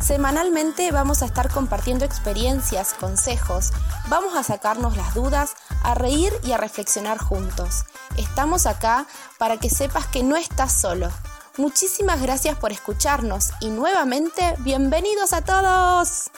[0.00, 3.70] Semanalmente vamos a estar compartiendo experiencias, consejos,
[4.08, 7.84] vamos a sacarnos las dudas, a reír y a reflexionar juntos.
[8.16, 9.06] Estamos acá
[9.38, 11.10] para que sepas que no estás solo.
[11.58, 16.30] Muchísimas gracias por escucharnos y nuevamente bienvenidos a todos.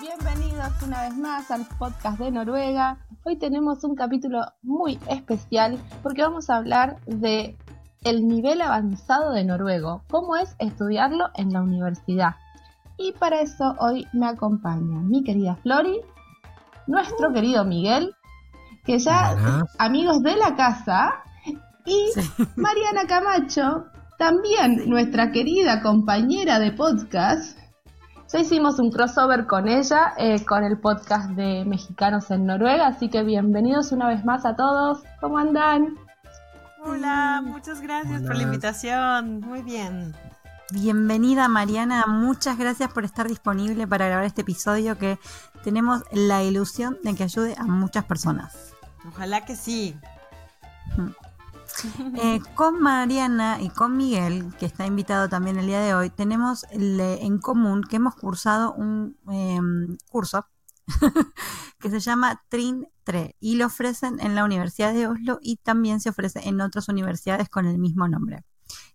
[0.00, 2.98] Bienvenidos una vez más al podcast de Noruega.
[3.24, 7.56] Hoy tenemos un capítulo muy especial porque vamos a hablar de
[8.04, 12.36] el nivel avanzado de noruego, cómo es estudiarlo en la universidad.
[12.96, 16.00] Y para eso hoy me acompaña mi querida Flori,
[16.86, 18.14] nuestro querido Miguel,
[18.84, 21.22] que ya amigos de la casa,
[21.84, 22.10] y
[22.56, 23.84] Mariana Camacho,
[24.18, 27.58] también nuestra querida compañera de podcast.
[28.32, 33.08] Ya hicimos un crossover con ella, eh, con el podcast de Mexicanos en Noruega, así
[33.08, 35.02] que bienvenidos una vez más a todos.
[35.20, 35.96] ¿Cómo andan?
[36.82, 39.40] Hola, muchas gracias por la invitación.
[39.40, 40.14] Muy bien.
[40.72, 45.18] Bienvenida Mariana, muchas gracias por estar disponible para grabar este episodio que
[45.64, 48.72] tenemos la ilusión de que ayude a muchas personas.
[49.06, 49.96] Ojalá que sí.
[52.16, 56.66] Eh, con Mariana y con Miguel, que está invitado también el día de hoy, tenemos
[56.70, 60.46] en común que hemos cursado un em, curso
[61.78, 66.00] que se llama Trin 3 y lo ofrecen en la Universidad de Oslo y también
[66.00, 68.44] se ofrece en otras universidades con el mismo nombre,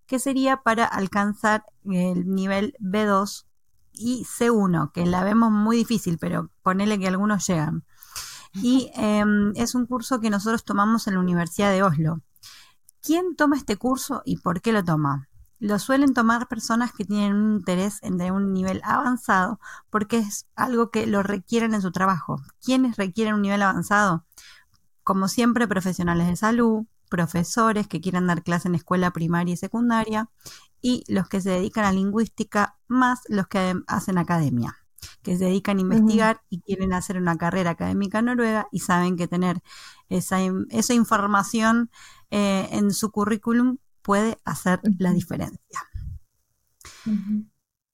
[0.06, 3.46] que sería para alcanzar el nivel B2
[3.92, 7.84] y C1, que la vemos muy difícil, pero ponele que algunos llegan.
[8.54, 12.22] Y em, es un curso que nosotros tomamos en la Universidad de Oslo.
[13.02, 15.28] ¿Quién toma este curso y por qué lo toma?
[15.58, 19.58] Lo suelen tomar personas que tienen un interés en de un nivel avanzado
[19.90, 22.42] porque es algo que lo requieren en su trabajo.
[22.62, 24.24] ¿Quiénes requieren un nivel avanzado?
[25.02, 30.28] Como siempre, profesionales de salud, profesores que quieran dar clase en escuela primaria y secundaria
[30.82, 34.76] y los que se dedican a lingüística más los que hacen academia,
[35.22, 39.16] que se dedican a investigar y quieren hacer una carrera académica en noruega y saben
[39.16, 39.62] que tener
[40.08, 40.38] esa,
[40.70, 41.90] esa información
[42.30, 45.80] eh, en su currículum puede hacer la diferencia.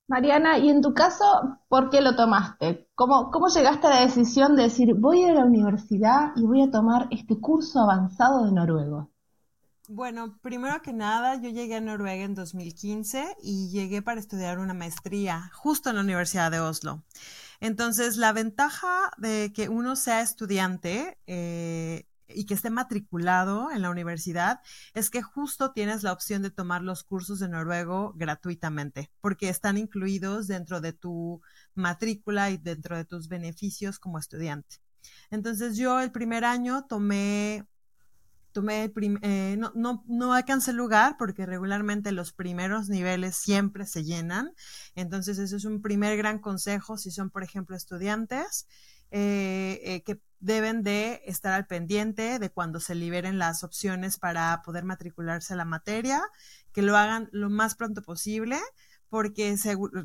[0.07, 2.87] Mariana, y en tu caso, ¿por qué lo tomaste?
[2.93, 6.43] ¿Cómo, ¿Cómo llegaste a la decisión de decir, voy a ir a la universidad y
[6.43, 9.09] voy a tomar este curso avanzado de noruego?
[9.89, 14.73] Bueno, primero que nada, yo llegué a Noruega en 2015 y llegué para estudiar una
[14.73, 17.03] maestría justo en la Universidad de Oslo.
[17.59, 23.89] Entonces, la ventaja de que uno sea estudiante eh, y que esté matriculado en la
[23.89, 24.61] universidad
[24.93, 29.77] es que justo tienes la opción de tomar los cursos de noruego gratuitamente, porque están
[29.77, 31.41] incluidos dentro de tu
[31.75, 34.77] matrícula y dentro de tus beneficios como estudiante.
[35.29, 37.65] Entonces yo el primer año tomé,
[38.51, 44.03] tomé el eh, no, no, no alcancé lugar porque regularmente los primeros niveles siempre se
[44.03, 44.53] llenan.
[44.95, 48.67] Entonces eso es un primer gran consejo si son, por ejemplo, estudiantes
[49.15, 54.61] eh, eh, que deben de estar al pendiente de cuando se liberen las opciones para
[54.61, 56.21] poder matricularse a la materia,
[56.73, 58.59] que lo hagan lo más pronto posible
[59.09, 59.55] porque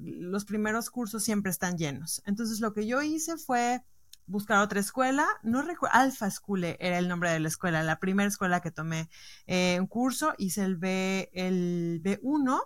[0.00, 2.22] los primeros cursos siempre están llenos.
[2.24, 3.82] Entonces lo que yo hice fue
[4.26, 8.28] buscar otra escuela, no recuerdo, Alpha School era el nombre de la escuela, la primera
[8.28, 9.08] escuela que tomé
[9.46, 12.60] eh, un curso, hice el B, el B1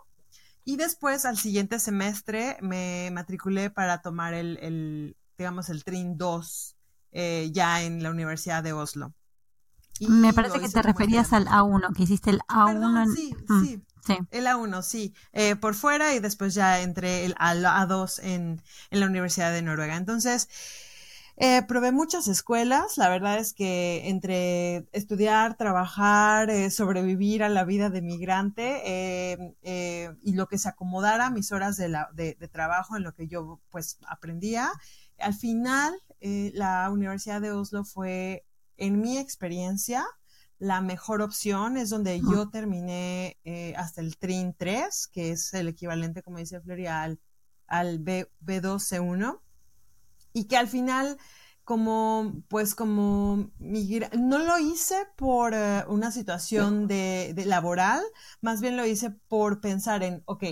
[0.65, 6.77] y después al siguiente semestre me matriculé para tomar el, digamos, el TRIN 2
[7.13, 9.13] eh, ya en la Universidad de Oslo.
[10.01, 13.15] Me parece que te referías al A1, que hiciste el A1.
[13.15, 15.15] sí, mm, sí, sí, El A1, sí.
[15.33, 19.63] Eh, por fuera y después ya entré el, al A2 en, en la Universidad de
[19.63, 19.97] Noruega.
[19.97, 20.49] Entonces,
[21.37, 27.91] eh, probé muchas escuelas, la verdad es que entre estudiar, trabajar, sobrevivir a la vida
[27.91, 29.55] de migrante
[30.23, 33.15] y lo que se acomodara a mis horas de, la, de, de, trabajo en lo
[33.15, 34.73] que yo pues aprendía,
[35.19, 38.47] al final, eh, la Universidad de Oslo fue,
[38.77, 40.07] en mi experiencia,
[40.59, 41.77] la mejor opción.
[41.77, 46.61] Es donde yo terminé eh, hasta el TRIN 3, que es el equivalente, como dice
[46.61, 47.19] Floria, al,
[47.67, 49.43] al B, 2 c 1
[50.33, 51.19] Y que al final,
[51.65, 58.01] como, pues como no lo hice por eh, una situación de, laboral,
[58.41, 60.45] más bien lo hice por pensar en, ok,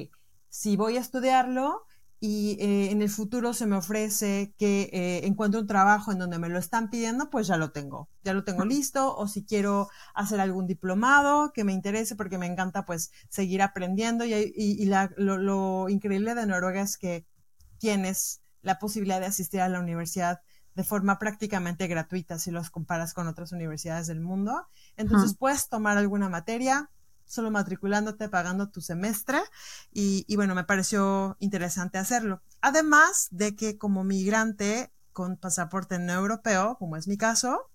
[0.49, 1.85] si voy a estudiarlo,
[2.23, 6.39] y eh, en el futuro se me ofrece que eh, encuentre un trabajo en donde
[6.39, 9.89] me lo están pidiendo, pues ya lo tengo, ya lo tengo listo, o si quiero
[10.15, 15.11] hacer algún diplomado que me interese porque me encanta pues seguir aprendiendo y, y, la,
[15.17, 17.25] lo, lo, increíble de Noruega es que
[17.79, 20.43] tienes la posibilidad de asistir a la universidad
[20.75, 24.69] de forma prácticamente gratuita si los comparas con otras universidades del mundo.
[24.97, 26.91] Entonces puedes tomar alguna materia,
[27.31, 29.39] solo matriculándote, pagando tu semestre
[29.93, 32.43] y, bueno, me pareció interesante hacerlo.
[32.61, 37.71] Además de que como migrante con pasaporte no europeo, como es mi caso,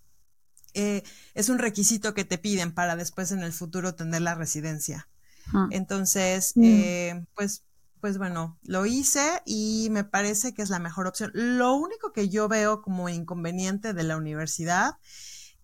[0.74, 1.04] eh,
[1.36, 5.08] es un requisito que te piden para después en el futuro tener la residencia.
[5.54, 5.68] Ah.
[5.72, 6.64] Entonces, mm.
[6.66, 7.64] eh, pues,
[8.02, 11.32] pues bueno, lo hice y me parece que es la mejor opción.
[11.34, 14.96] Lo único que yo veo como inconveniente de la universidad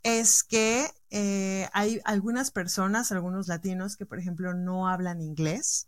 [0.04, 5.88] es que eh, hay algunas personas, algunos latinos que, por ejemplo, no hablan inglés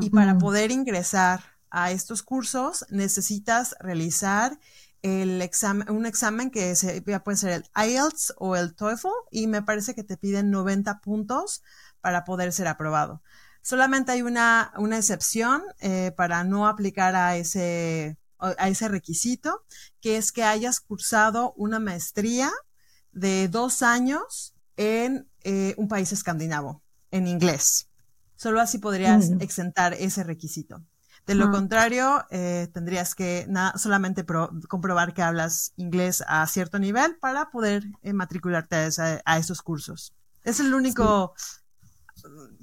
[0.00, 4.58] y para poder ingresar a estos cursos necesitas realizar
[5.02, 9.62] el examen, un examen que se, puede ser el IELTS o el TOEFL y me
[9.62, 11.62] parece que te piden 90 puntos
[12.00, 13.22] para poder ser aprobado.
[13.62, 19.64] Solamente hay una, una excepción eh, para no aplicar a ese, a ese requisito,
[20.00, 22.52] que es que hayas cursado una maestría
[23.12, 27.88] de dos años en eh, un país escandinavo, en inglés.
[28.36, 29.40] Solo así podrías mm.
[29.40, 30.82] exentar ese requisito.
[31.26, 31.50] De lo ah.
[31.52, 34.26] contrario, eh, tendrías que solamente
[34.68, 38.88] comprobar que hablas inglés a cierto nivel para poder eh, matricularte
[39.24, 40.12] a, esos cursos.
[40.42, 41.34] Es el único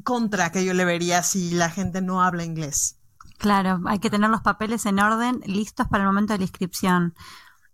[0.03, 2.97] contra que yo le vería si la gente no habla inglés.
[3.37, 7.15] Claro, hay que tener los papeles en orden, listos para el momento de la inscripción.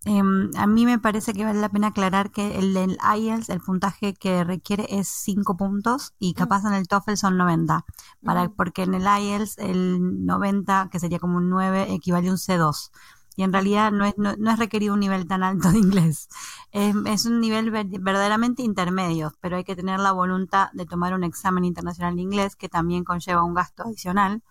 [0.06, 3.60] Em, a mí me parece que vale la pena aclarar que el del IELTS, el
[3.60, 6.36] puntaje que requiere es 5 puntos y mm.
[6.36, 7.86] capaz en el TOEFL son 90,
[8.24, 8.56] para, mm.
[8.56, 12.92] porque en el IELTS el 90, que sería como un 9, equivale a un C2.
[13.36, 16.30] Y en realidad no es, no, es requerido un nivel tan alto de inglés.
[16.72, 21.66] Es, un nivel verdaderamente intermedio, pero hay que tener la voluntad de tomar un examen
[21.66, 24.42] internacional de inglés que también conlleva un gasto adicional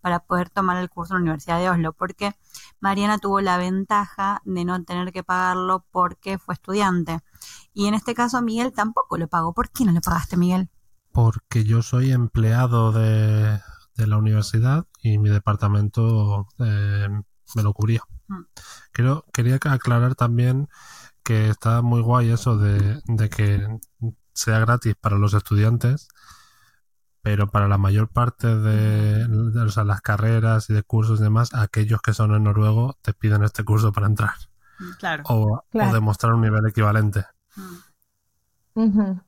[0.00, 2.34] para poder tomar el curso en la Universidad de Oslo, porque
[2.80, 7.20] Mariana tuvo la ventaja de no tener que pagarlo porque fue estudiante.
[7.72, 9.52] Y en este caso Miguel tampoco lo pagó.
[9.52, 10.68] ¿Por qué no le pagaste, Miguel?
[11.12, 13.60] Porque yo soy empleado de,
[13.96, 17.08] la universidad y mi departamento eh,
[17.54, 18.02] me lo cubría.
[18.28, 18.44] Mm.
[19.32, 20.68] quería aclarar también
[21.22, 23.68] que está muy guay eso de, de que
[24.32, 26.08] sea gratis para los estudiantes
[27.22, 32.14] pero para la mayor parte de, las carreras y de cursos y demás, aquellos que
[32.14, 34.34] son en noruego te piden este curso para entrar.
[34.78, 35.22] Mm, claro.
[35.28, 37.24] O, demostrar un nivel equivalente.
[38.74, 39.20] Mm.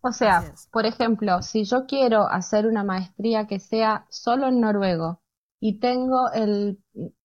[0.00, 5.20] O sea, por ejemplo, si yo quiero hacer una maestría que sea solo en noruego
[5.60, 6.78] y tengo el,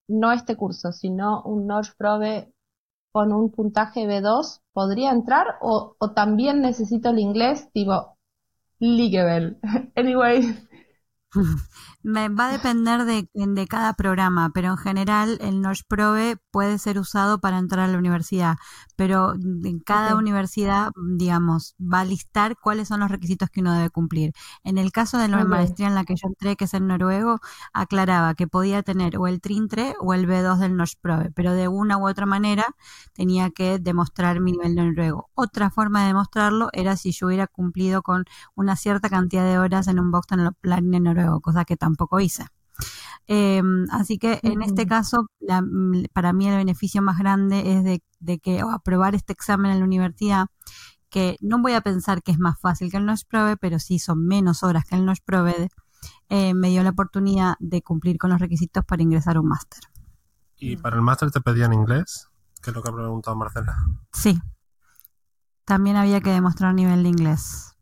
[0.08, 2.52] no este curso, sino un Probe
[3.12, 5.58] con un puntaje B2, ¿podría entrar?
[5.60, 8.13] O, o también necesito el inglés, tipo,
[8.84, 9.56] Legal.
[9.96, 10.54] anyway.
[12.04, 17.40] va a depender de, de, cada programa, pero en general el Probe puede ser usado
[17.40, 18.56] para entrar a la universidad,
[18.96, 23.90] pero en cada universidad, digamos, va a listar cuáles son los requisitos que uno debe
[23.90, 24.32] cumplir.
[24.64, 27.40] En el caso de la maestría en la que yo entré, que es en noruego,
[27.72, 31.96] aclaraba que podía tener o el TRINTRE o el B2 del Probe, pero de una
[31.96, 32.66] u otra manera
[33.14, 35.30] tenía que demostrar mi nivel de noruego.
[35.34, 38.24] Otra forma de demostrarlo era si yo hubiera cumplido con
[38.54, 42.46] una cierta cantidad de horas en un Boston Plan en noruego, cosa que tampoco hice.
[43.26, 47.84] Em, así que en este caso, mm, para mí el beneficio más grande es
[48.20, 50.46] de, que aprobar este examen en la universidad,
[51.08, 53.98] que no voy a pensar que es más fácil que el NOSH Probe, pero sí
[53.98, 55.68] son menos horas que el NOSH Probe,
[56.28, 59.80] eh, me dio la oportunidad de cumplir con los requisitos para ingresar a un máster.
[60.56, 62.28] ¿Y para el máster te pedían inglés?
[62.62, 63.76] Que es lo que ha preguntado Marcela.
[64.12, 64.40] Sí.
[65.64, 67.74] También había que demostrar un nivel de inglés.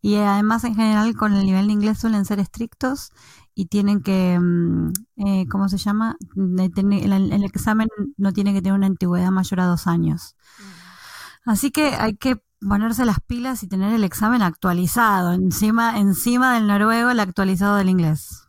[0.00, 3.10] Y además, en general, con el nivel de inglés suelen ser estrictos
[3.54, 6.16] y tienen que, mm, eh, ¿cómo se llama?
[6.36, 10.36] El, examen no tiene que tener una antigüedad mayor a dos años.
[10.58, 11.50] Mm.
[11.50, 16.66] Así que hay que ponerse las pilas y tener el examen actualizado, encima, encima del
[16.66, 18.48] noruego, el actualizado del inglés.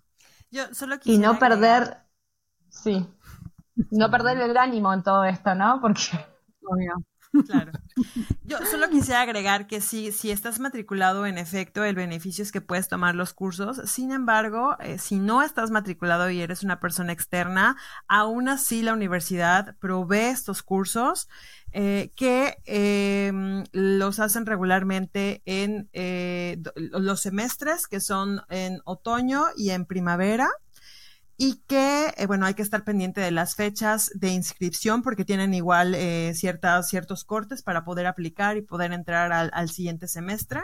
[0.52, 1.98] Yo solo y no perder,
[2.70, 3.06] sí,
[3.92, 5.80] no perder el ánimo en todo esto, ¿no?
[5.82, 6.18] Porque...
[6.64, 6.94] Obvio.
[7.46, 7.72] Claro.
[8.44, 12.62] Yo solo quisiera agregar que si, si estás matriculado, en efecto, el beneficio es que
[12.62, 13.82] puedes tomar los cursos.
[13.86, 17.78] Sin embargo, eh, si no estás matriculado y eres una persona externa,
[18.08, 21.28] aún así la universidad provee estos cursos
[21.72, 29.72] eh, que em, los hacen regularmente en eh, los semestres, que son en otoño y
[29.72, 30.48] en primavera.
[31.38, 35.54] Y que, eh, bueno, hay que estar pendiente de las fechas de inscripción porque tienen
[35.54, 40.62] igual eh, ciertas, ciertos cortes para poder aplicar y poder entrar al, siguiente semestre.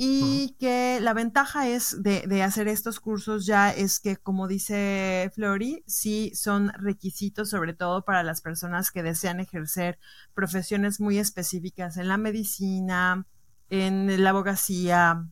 [0.00, 5.28] Y que la ventaja es de, de, hacer estos cursos ya es que, como dice
[5.34, 9.98] Flori, sí son requisitos sobre todo para las personas que desean ejercer
[10.34, 13.26] profesiones muy específicas en la medicina,
[13.70, 15.26] en la abogacía,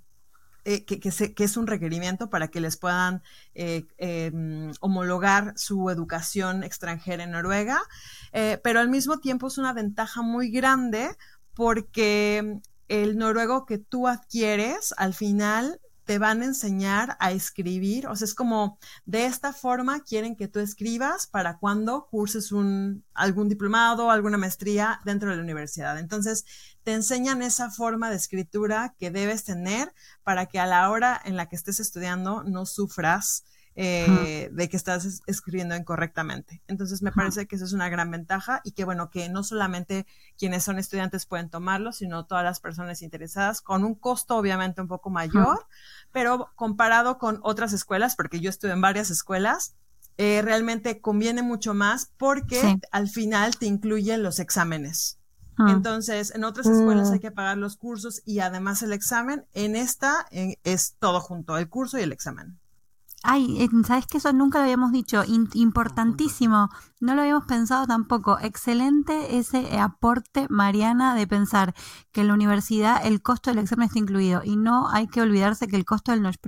[0.68, 3.22] eh, que, es un requerimiento para que les puedan
[3.54, 7.80] eh, em, homologar su educación extranjera en Noruega,
[8.32, 11.16] eh, pero al mismo tiempo es una ventaja muy grande
[11.54, 12.58] porque
[12.88, 18.26] el noruego que tú adquieres al final te van a enseñar a escribir, o sea,
[18.26, 24.10] es como de esta forma quieren que tú escribas para cuando curses un algún diplomado,
[24.10, 25.98] alguna maestría dentro de la universidad.
[25.98, 26.46] Entonces,
[26.84, 31.36] te enseñan esa forma de escritura que debes tener para que a la hora en
[31.36, 33.44] la que estés estudiando no sufras
[33.78, 36.62] eh, de que estás escribiendo incorrectamente.
[36.66, 40.06] Entonces me parece que eso es una gran ventaja y que bueno, que no solamente
[40.38, 44.88] quienes son estudiantes pueden tomarlo, sino todas las personas interesadas con un costo obviamente un
[44.88, 45.66] poco mayor,
[46.10, 49.74] pero comparado con otras escuelas, porque yo estuve en varias escuelas,
[50.16, 55.18] eh, realmente conviene mucho más porque al final te incluyen los exámenes.
[55.58, 57.20] Entonces, en otras escuelas hay mm.
[57.20, 59.44] que pagar los cursos y además el examen.
[59.52, 62.58] En esta es todo junto, el curso y el examen.
[63.28, 65.24] Ay, ¿sabes que eso nunca lo habíamos dicho?
[65.26, 66.70] importantísimo.
[67.00, 68.38] No lo habíamos pensado tampoco.
[68.40, 71.74] Excelente ese eh, aporte, Mariana, de pensar
[72.12, 74.42] que en la universidad el costo del examen está incluido.
[74.44, 76.38] Y no hay que olvidarse que el costo del Noche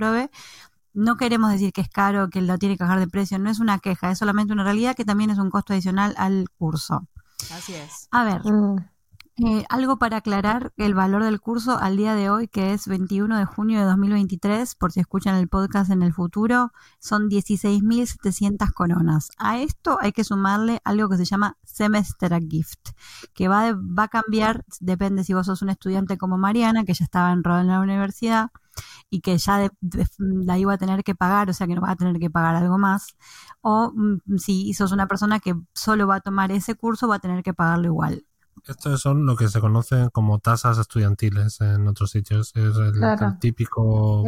[0.95, 3.39] no queremos decir que es caro, que lo tiene que bajar de precio.
[3.39, 6.49] No es una queja, es solamente una realidad que también es un costo adicional al
[6.59, 7.09] curso.
[7.53, 8.09] Así es.
[8.11, 8.45] A ver.
[8.45, 8.98] Mm.
[9.41, 13.39] Eh, algo para aclarar el valor del curso al día de hoy, que es 21
[13.39, 19.31] de junio de 2023, por si escuchan el podcast en el futuro, son 16.700 coronas.
[19.39, 22.91] A esto hay que sumarle algo que se llama Semester Gift,
[23.33, 27.05] que va, va a cambiar, depende si vos sos un estudiante como Mariana, que ya
[27.05, 28.51] estaba enrolada en la universidad
[29.09, 29.71] y que ya
[30.19, 32.57] la iba a tener que pagar, o sea que no va a tener que pagar
[32.57, 33.17] algo más,
[33.61, 37.21] o mm, si sos una persona que solo va a tomar ese curso, va a
[37.21, 38.28] tener que pagarlo igual.
[38.67, 42.53] Estos son lo que se conocen como tasas estudiantiles en otros sitios.
[42.55, 44.25] Es el, típico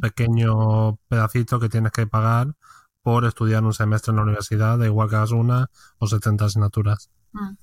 [0.00, 2.54] pequeño pedacito que tienes que pagar
[3.02, 7.10] por estudiar un semestre en la universidad, da igual que hagas una o 70 asignaturas.
[7.32, 7.56] Mm.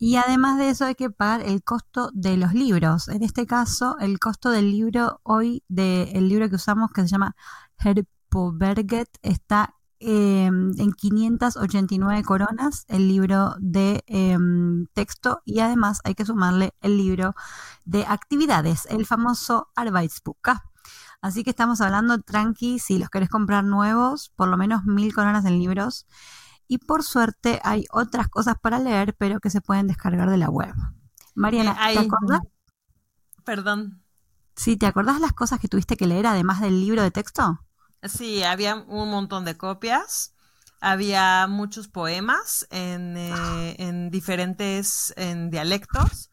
[0.00, 3.08] Y además de eso hay que pagar el costo de los libros.
[3.08, 7.34] En este caso, el costo del libro hoy, del libro que usamos que se llama
[7.78, 16.24] Herpoberget, está Em, en 589 coronas el libro de em, texto y además hay que
[16.24, 17.34] sumarle el libro
[17.84, 20.50] de actividades, el famoso Arbeitsbuch.
[21.20, 25.44] Así que estamos hablando tranqui, si los querés comprar nuevos, por lo menos mil coronas
[25.46, 26.06] en libros.
[26.68, 30.48] Y por suerte hay otras cosas para leer, pero que se pueden descargar de la
[30.48, 30.74] web.
[31.34, 32.40] Mariana, eh, ¿te acordás?
[33.44, 34.02] Perdón.
[34.54, 37.60] Sí, ¿te acordás las cosas que tuviste que leer además del libro de texto?
[38.02, 40.34] Sí, había un montón de copias.
[40.80, 46.30] Había muchos poemas en, eh, en diferentes en dialectos.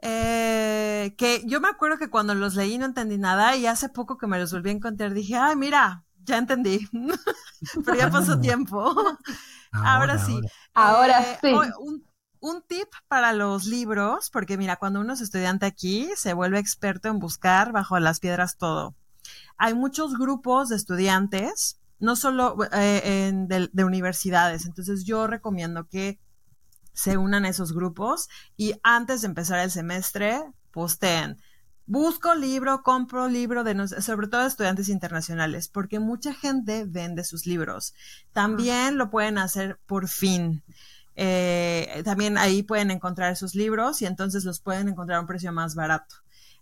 [0.00, 4.16] Eh, que yo me acuerdo que cuando los leí no entendí nada y hace poco
[4.16, 6.88] que me los volví a encontrar dije, ay, mira, ya entendí.
[7.84, 8.94] Pero ya pasó tiempo.
[9.72, 10.40] Ahora, sí.
[10.72, 11.52] Ahora eh, sí.
[11.80, 12.06] Un,
[12.40, 17.08] un, tip para los libros, porque mira, cuando uno es estudiante aquí, se vuelve experto
[17.08, 18.94] en buscar bajo las piedras todo
[19.58, 23.32] hay muchos grupos de estudiantes, no solo eh,
[23.72, 24.64] de, universidades.
[24.64, 26.18] Entonces yo recomiendo que
[26.92, 31.36] se unan a esos grupos y antes de empezar el semestre posteen.
[31.86, 37.94] Busco libro, compro libro de sobre todo estudiantes internacionales, porque mucha gente vende sus libros.
[38.32, 40.62] También lo pueden hacer por fin.
[41.16, 45.50] Eh, también ahí pueden encontrar sus libros y entonces los pueden encontrar a un precio
[45.50, 46.14] más barato.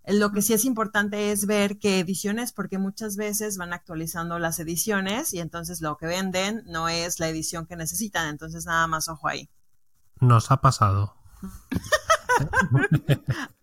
[0.07, 4.61] Lo que sí es importante es ver qué ediciones, porque muchas veces van actualizando las
[4.61, 8.29] ediciones y entonces lo que venden no es la edición que necesitan.
[8.29, 9.51] Entonces, nada más ojo ahí.
[10.21, 11.15] Nos ha pasado.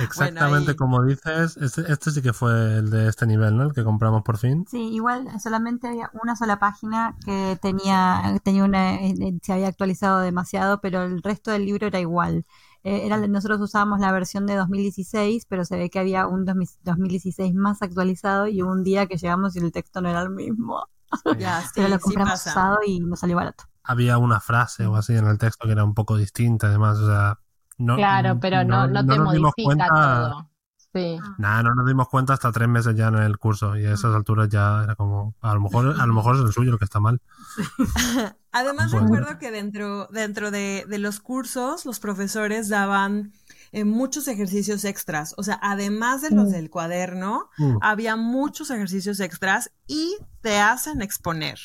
[0.00, 3.64] Exactamente como dices, este, este, sí que fue el de este nivel, ¿no?
[3.64, 4.66] El que compramos por fin.
[4.68, 10.20] Sí, igual solamente había una sola página que tenía, tenía una, eh, se había actualizado
[10.20, 12.44] demasiado, pero el resto del libro era igual.
[12.84, 17.54] Eh, era, nosotros usábamos la versión de 2016, pero se ve que había un 2016
[17.54, 20.86] más actualizado y un día que llegamos y el texto no era el mismo.
[21.74, 23.64] pero lo compramos usado y nos salió barato.
[23.82, 27.06] Había una frase o así en el texto que era un poco distinta, además, o
[27.06, 27.38] sea,
[27.78, 30.50] no, claro, pero no, no, te modifica todo.
[30.94, 31.18] Sí.
[31.36, 34.14] Nada, no nos dimos cuenta hasta tres meses ya en el curso y a esas
[34.14, 36.86] alturas ya era como, a lo mejor, a lo mejor es el suyo lo que
[36.86, 37.20] está mal.
[38.52, 39.06] Además Bueno.
[39.06, 43.32] recuerdo que dentro, dentro de, de los cursos los profesores daban
[43.70, 45.34] eh, muchos ejercicios extras.
[45.36, 46.52] O sea, además de los Mm.
[46.52, 47.76] del cuaderno, Mm.
[47.82, 51.58] había muchos ejercicios extras y te hacen exponer.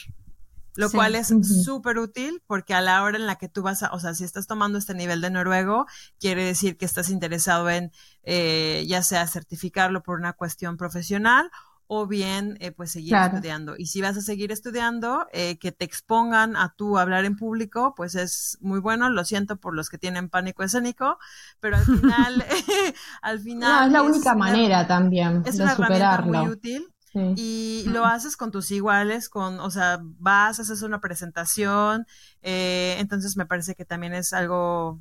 [0.75, 0.98] Lo Sí.
[0.98, 1.44] cual es Ujú.
[1.44, 4.24] súper útil porque a la hora en la que tú vas a, o sea, si
[4.24, 5.86] estás tomando este nivel de noruego,
[6.20, 7.92] quiere decir que estás interesado en
[8.24, 11.50] eh, ya sea certificarlo por una cuestión profesional
[11.88, 13.36] o bien eh, pues seguir Claro.
[13.36, 13.75] estudiando.
[13.77, 17.94] Y si vas a seguir estudiando, eh, que te expongan a tú hablar en público,
[17.96, 19.10] pues es muy bueno.
[19.10, 21.20] Lo siento por los que tienen pánico escénico,
[21.60, 22.46] pero al final,
[23.22, 26.32] al final No, es la única manera también es de una herramienta superarlo.
[26.39, 27.34] muy útil Sí.
[27.38, 32.08] y lo haces con tus iguales, con, o sea, vas, haces una presentación,
[32.41, 35.00] eh, entonces me parece que también es algo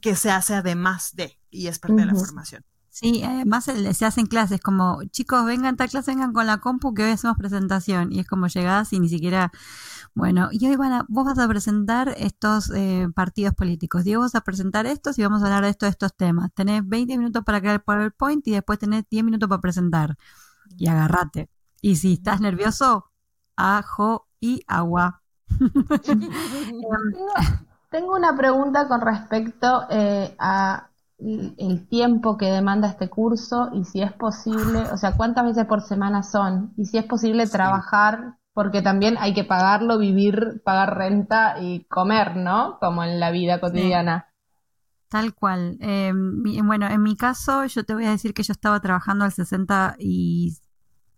[0.00, 2.64] que se hace además de, y es parte de la formación.
[2.94, 6.94] Sí, además se hacen clases como, chicos, vengan a tal clase, vengan con la compu
[6.94, 8.12] que hoy hacemos presentación.
[8.12, 9.50] Y es como llegás y ni siquiera,
[10.14, 14.36] bueno, y hoy van a, vos vas a presentar estos eh, partidos políticos, Diego vas
[14.36, 16.52] a presentar estos y vamos a hablar de estos, estos temas.
[16.54, 20.16] Tenés 20 minutos para crear el PowerPoint y después tenés 10 minutos para presentar.
[20.76, 21.50] Y agarrate.
[21.80, 23.10] Y si estás nervioso,
[23.56, 25.22] ajo y agua.
[26.04, 27.34] Tengo,
[27.90, 33.84] tengo una pregunta con respecto eh, a el el tiempo que demanda este curso y
[33.84, 38.38] si es posible, o sea, cuántas veces por semana son y si es posible trabajar,
[38.52, 42.78] porque también hay que pagarlo, vivir, pagar renta y comer, ¿no?
[42.80, 44.28] Como en la vida cotidiana.
[45.08, 45.76] Tal cual.
[45.80, 46.12] Eh,
[46.64, 49.96] bueno, en mi caso, yo te voy a decir que yo estaba trabajando al 60
[49.98, 50.56] y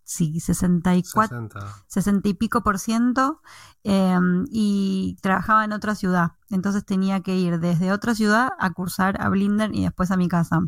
[0.05, 1.85] sí, 64, 60.
[1.89, 3.41] 60 y pico por ciento
[3.85, 4.19] eh,
[4.51, 6.33] y trabajaba en otra ciudad.
[6.51, 10.29] Entonces tenía que ir desde otra ciudad a cursar a Blinder y después a mi
[10.29, 10.61] casa.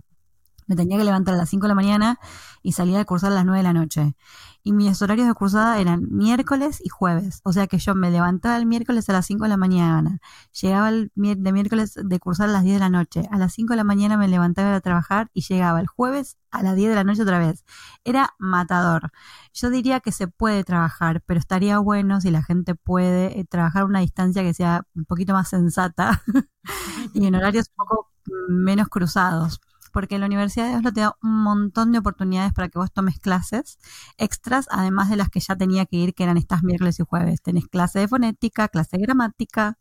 [0.68, 2.20] Me tenía que levantar a las 5 de la mañana
[2.62, 4.14] y salía de cursar a las 9 de la noche.
[4.62, 7.40] Y mis horarios de cursada eran miércoles y jueves.
[7.44, 10.18] O sea que yo me levantaba el miércoles a las 5 de la mañana.
[10.60, 13.22] Llegaba el de miércoles de cursar a las 10 de la noche.
[13.30, 16.62] A las 5 de la mañana me levantaba a trabajar y llegaba el jueves a
[16.62, 17.64] las 10 de la noche otra vez.
[18.04, 19.10] Era matador.
[19.54, 23.84] Yo diría que se puede trabajar, pero estaría bueno si la gente puede eh, trabajar
[23.84, 26.23] una distancia que sea un poquito más sensata
[27.14, 28.10] y en horarios un poco
[28.49, 29.60] menos cruzados.
[29.92, 33.18] Porque la Universidad de Oslo te da un montón de oportunidades para que vos tomes
[33.18, 33.78] clases
[34.18, 37.42] extras, además de las que ya tenía que ir, que eran estas miércoles y jueves.
[37.42, 39.78] Tenés clase de fonética, clase de gramática,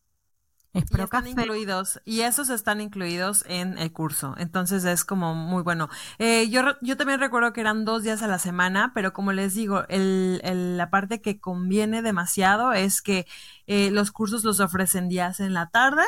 [0.74, 1.32] Y Espro están Café.
[1.42, 4.36] incluidos, y esos están incluidos en el curso.
[4.38, 5.90] Entonces es como muy bueno.
[6.20, 9.56] Eh, yo, yo también recuerdo que eran dos días a la semana, pero como les
[9.56, 13.26] digo, el, el- la parte que conviene demasiado es que
[13.66, 16.04] eh, los cursos los ofrecen días en la tarde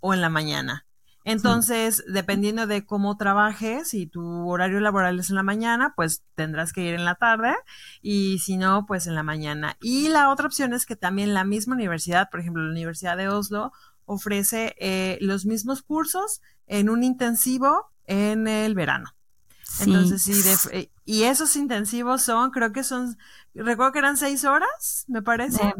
[0.00, 0.87] o en la mañana.
[1.24, 6.72] Entonces, dependiendo de cómo trabajes, si tu horario laboral es en la mañana, pues tendrás
[6.72, 7.54] que ir en la tarde
[8.00, 9.76] y si no, pues en la mañana.
[9.80, 13.28] Y la otra opción es que también la misma universidad, por ejemplo, la Universidad de
[13.28, 13.72] Oslo,
[14.06, 19.14] ofrece eh, los mismos cursos en un intensivo en el verano.
[19.64, 19.84] Sí.
[19.84, 23.18] Entonces, sí, de- eh, y esos intensivos son, creo que son,
[23.64, 25.74] recuerdo que eran seis horas, me parece.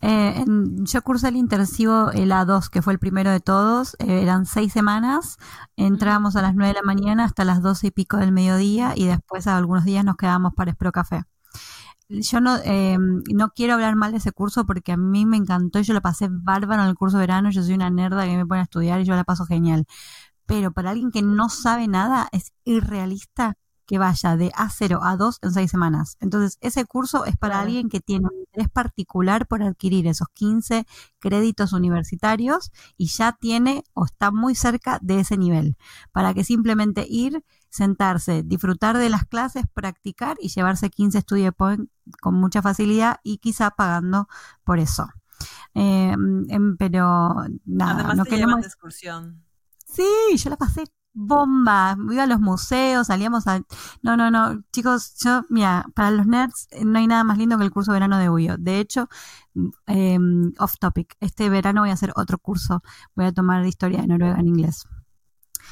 [0.00, 3.96] Eh, yo cursé el intensivo, el A2, que fue el primero de todos.
[3.98, 5.38] eh, eran seis semanas.
[5.76, 9.06] Entrábamos a las 9 de la mañana hasta las 12 y pico del mediodía y
[9.06, 11.22] después algunos días nos quedábamos para Espro Café.
[12.08, 12.98] Yo no, eh,
[13.34, 16.02] no quiero hablar mal de ese curso porque a mí me encantó y yo lo
[16.02, 17.50] pasé bárbaro en el curso de verano.
[17.50, 19.86] Yo soy una nerda que me pone a estudiar y yo la paso genial.
[20.46, 25.38] Pero para alguien que no sabe nada, es irrealista que vaya de A0 a 2
[25.42, 26.16] en seis semanas.
[26.20, 27.66] Entonces, ese curso es para Claro.
[27.66, 30.86] alguien que tiene un interés particular por adquirir esos 15
[31.18, 35.76] créditos universitarios y ya tiene o está muy cerca de ese nivel,
[36.12, 41.90] para que simplemente ir, sentarse, disfrutar de las clases, practicar y llevarse 15 study point
[42.20, 44.28] con mucha facilidad y quizá pagando
[44.64, 45.08] por eso.
[45.74, 49.44] Eh, em, pero nada, Además, no queremos excursión.
[49.86, 51.96] Sí, yo la pasé bomba.
[52.10, 53.60] Iba a los museos, salíamos a...
[54.02, 54.62] No, no, no.
[54.72, 57.92] Chicos, yo, mira, para los nerds eh, no hay nada más lindo que el curso
[57.92, 58.56] de verano de Uyo.
[58.58, 59.08] De hecho,
[59.86, 60.18] eh,
[60.58, 62.82] off topic, este verano voy a hacer otro curso.
[63.14, 64.86] Voy a tomar de historia de Noruega en inglés.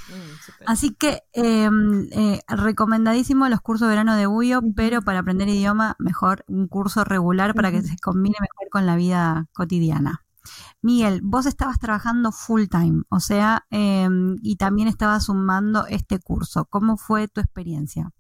[0.09, 0.65] Mm.
[0.67, 1.69] Así que eh,
[2.13, 7.05] eh, recomendadísimo los cursos de verano de Uyo, pero para aprender idioma, mejor un curso
[7.05, 10.25] regular para que se combine mejor con la vida cotidiana.
[10.81, 14.09] Miguel, vos estabas trabajando full time, o sea, eh,
[14.43, 16.65] y también estabas sumando este curso.
[16.67, 18.11] ¿Cómo fue tu experiencia?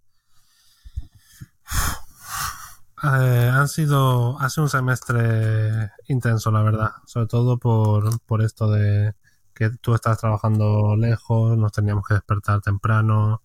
[3.04, 6.90] Eh, han sido, ha sido un semestre intenso, la verdad.
[7.06, 9.14] Sobre todo por, por esto de
[9.54, 13.42] que tú estás trabajando lejos, nos teníamos que despertar temprano.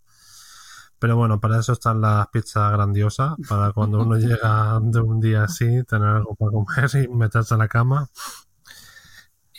[1.00, 5.44] Pero bueno, para eso están las pizzas grandiosas, para cuando uno llega de un día
[5.44, 8.10] así, tener algo para comer y meterse a la cama.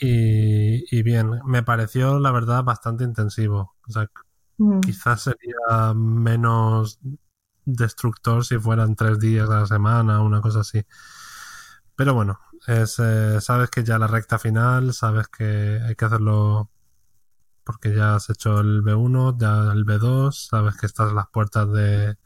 [0.01, 3.75] Y, y bien, me pareció la verdad bastante intensivo.
[3.87, 4.07] O sea,
[4.59, 4.81] Mm.
[4.81, 6.99] quizás sería menos
[7.65, 10.85] destructor si fueran tres días a la semana, una cosa así.
[11.95, 16.69] Pero bueno, es, eh, sabes que ya la recta final, sabes que hay que hacerlo
[17.63, 22.17] porque ya has hecho el B1, ya el B2, sabes que estás las puertas de,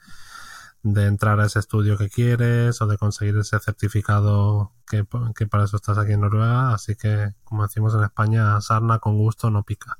[0.83, 5.63] de entrar a ese estudio que quieres o de conseguir ese certificado que, que para
[5.63, 6.73] eso estás aquí en Noruega.
[6.73, 9.97] Así que, como decimos en España, sarna con gusto no pica.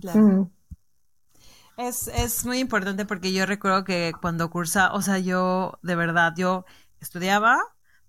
[0.00, 0.20] Claro.
[0.20, 0.50] Mm.
[1.78, 6.34] Es, es muy importante porque yo recuerdo que cuando cursa, o sea, yo de verdad,
[6.36, 6.66] yo
[7.00, 7.58] estudiaba,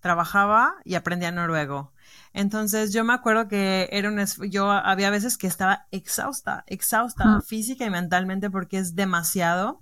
[0.01, 1.93] trabajaba y aprendía noruego.
[2.33, 7.85] Entonces yo me acuerdo que era un, yo había veces que estaba exhausta, exhausta física
[7.85, 9.79] y mentalmente porque es demasiado.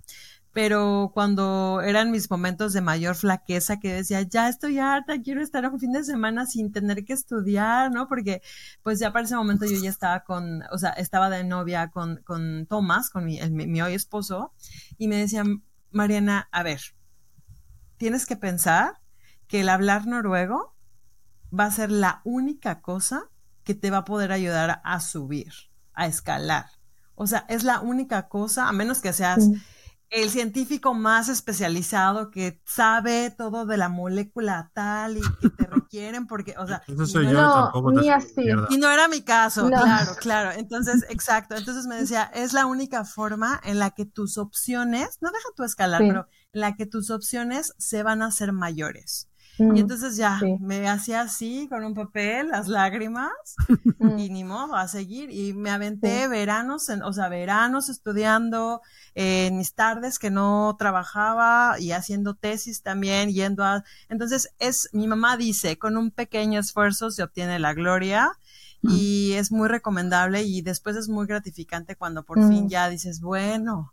[0.52, 5.64] Pero cuando eran mis momentos de mayor flaqueza que decía, ya estoy harta, quiero estar
[5.70, 8.08] un fin de semana sin tener que estudiar, ¿no?
[8.08, 8.42] Porque
[8.82, 12.16] pues ya para ese momento yo ya estaba con, o sea, estaba de novia con,
[12.24, 14.52] con Tomás, con mi, el- mi, hoy esposo,
[14.98, 16.80] y me decían, Mariana, a ver,
[17.96, 18.98] tienes que pensar
[19.48, 20.74] que el hablar noruego
[21.58, 23.24] va a ser la única cosa
[23.64, 25.52] que te va a poder ayudar a subir,
[25.94, 26.66] a escalar.
[27.14, 29.52] O sea, es la única cosa, a menos que seas.
[30.10, 36.26] El científico más especializado que sabe todo de la molécula tal y que te requieren,
[36.26, 38.32] porque, o sea, Eso soy no yo y No, tampoco te ni soy así.
[38.36, 38.66] mierda.
[38.70, 39.80] y no era mi caso, No.
[39.80, 40.50] claro, claro.
[40.52, 41.54] Entonces, exacto.
[41.54, 45.62] Entonces me decía, es la única forma en la que tus opciones, no deja tu
[45.64, 46.08] escalar, Sí.
[46.08, 49.29] pero en la que tus opciones se van a hacer mayores.
[49.60, 49.76] Mm.
[49.76, 50.56] Y entonces ya Sí.
[50.60, 53.30] me hacía así con un papel, las lágrimas,
[53.98, 54.18] Mm.
[54.18, 55.30] y ni modo, a seguir.
[55.30, 56.28] Y me aventé Sí.
[56.28, 58.80] veranos, en- o sea, veranos estudiando,
[59.14, 63.84] eh, en mis tardes que no trabajaba y haciendo tesis también, yendo a...
[64.08, 68.30] Entonces, es, mi mamá dice, con un pequeño esfuerzo se obtiene la gloria
[68.82, 68.88] Mm.
[68.92, 72.48] y es muy recomendable y después es muy gratificante cuando por Mm.
[72.48, 73.92] fin ya dices, bueno,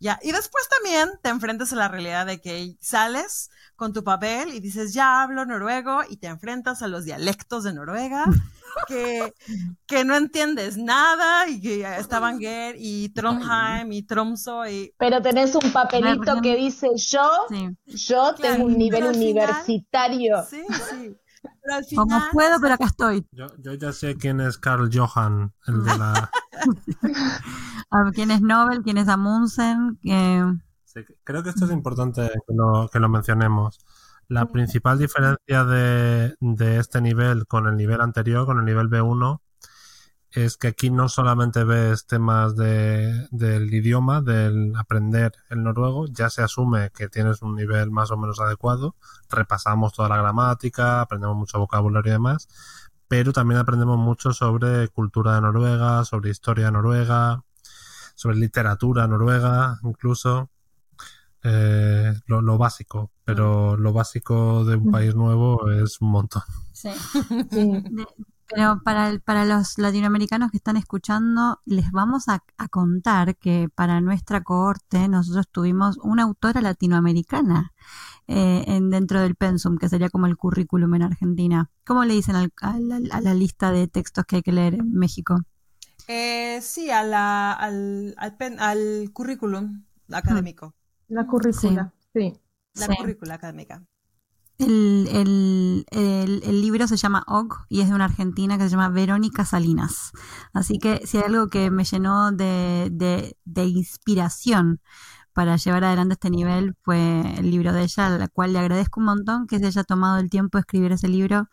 [0.00, 0.18] ya.
[0.22, 4.60] Y después también te enfrentas a la realidad de que sales con tu papel y
[4.60, 8.24] dices, ya hablo noruego y te enfrentas a los dialectos de Noruega,
[8.88, 9.32] que,
[9.86, 14.92] que no entiendes nada y que Stavanger y Trondheim y Tromso y...
[14.98, 17.68] Pero tenés un papelito que dice yo, Sí.
[17.86, 20.44] yo Claro, tengo un nivel final- universitario.
[20.48, 21.16] Sí, sí.
[21.42, 22.30] Pero al Como final...
[22.32, 23.26] puedo, pero acá estoy.
[23.32, 26.30] Yo, yo ya sé quién es Carl Johan, el de la...
[27.90, 28.82] A ver, ¿Quién es Nobel?
[28.82, 29.98] ¿Quién es Amundsen?
[30.04, 30.44] Eh,
[30.84, 33.78] Sí, creo que esto es importante que lo, que lo mencionemos.
[34.26, 39.40] La principal diferencia de, de este nivel con el nivel anterior, con el nivel B1,
[40.32, 46.28] es que aquí no solamente ves temas de, del idioma, del aprender el noruego, ya
[46.28, 48.94] se asume que tienes un nivel más o menos adecuado,
[49.30, 52.48] repasamos toda la gramática, aprendemos mucho vocabulario y demás,
[53.08, 57.42] pero también aprendemos mucho sobre cultura de Noruega, sobre historia noruega,
[58.14, 60.50] sobre literatura noruega, incluso.
[61.44, 66.42] Eh, lo, lo básico, pero lo básico de un país nuevo es un montón.
[66.72, 66.90] sí.
[67.50, 67.84] Sí.
[68.48, 73.68] Pero para, el- para los latinoamericanos que están escuchando, les vamos a, a contar que
[73.74, 77.72] para nuestra cohorte nosotros tuvimos una autora latinoamericana
[78.28, 81.70] eh, en, dentro del pensum, que sería como el currículum en Argentina.
[81.86, 84.74] ¿Cómo le dicen al- a, la, a la lista de textos que hay que leer
[84.74, 85.36] en México?
[86.06, 90.74] Eh, sí, a la, al, al, pen- al currículum académico,
[91.08, 92.32] La currícula, sí.
[92.74, 92.96] la Sí.
[92.96, 93.82] currícula académica.
[94.58, 98.70] El, el, el, el libro se llama Og y es de una argentina que se
[98.70, 100.10] llama Verónica Salinas.
[100.52, 104.80] Así que si hay algo que me llenó de, de, de inspiración
[105.32, 108.98] para llevar adelante este nivel fue el libro de ella, a la cual le agradezco
[108.98, 111.48] un montón que se haya tomado el tiempo de escribir ese libro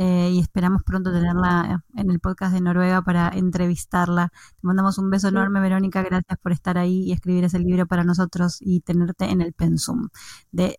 [0.00, 4.28] eh, y esperamos pronto tenerla en el podcast de Noruega para entrevistarla.
[4.28, 8.04] Te mandamos un beso enorme, Verónica, gracias por estar ahí y escribir ese libro para
[8.04, 10.08] nosotros y tenerte en el pensum
[10.52, 10.76] del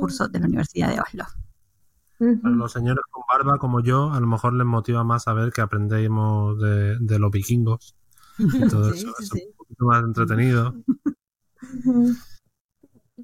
[0.00, 1.24] curso de la Universidad de Oslo.
[2.18, 5.60] Para los señores con barba como yo, a lo mejor les motiva más saber que
[5.60, 7.94] aprendemos de, de los vikingos
[8.38, 9.14] y todo Sí, eso.
[9.18, 9.44] sí, es sí.
[9.50, 10.74] un poquito más entretenido.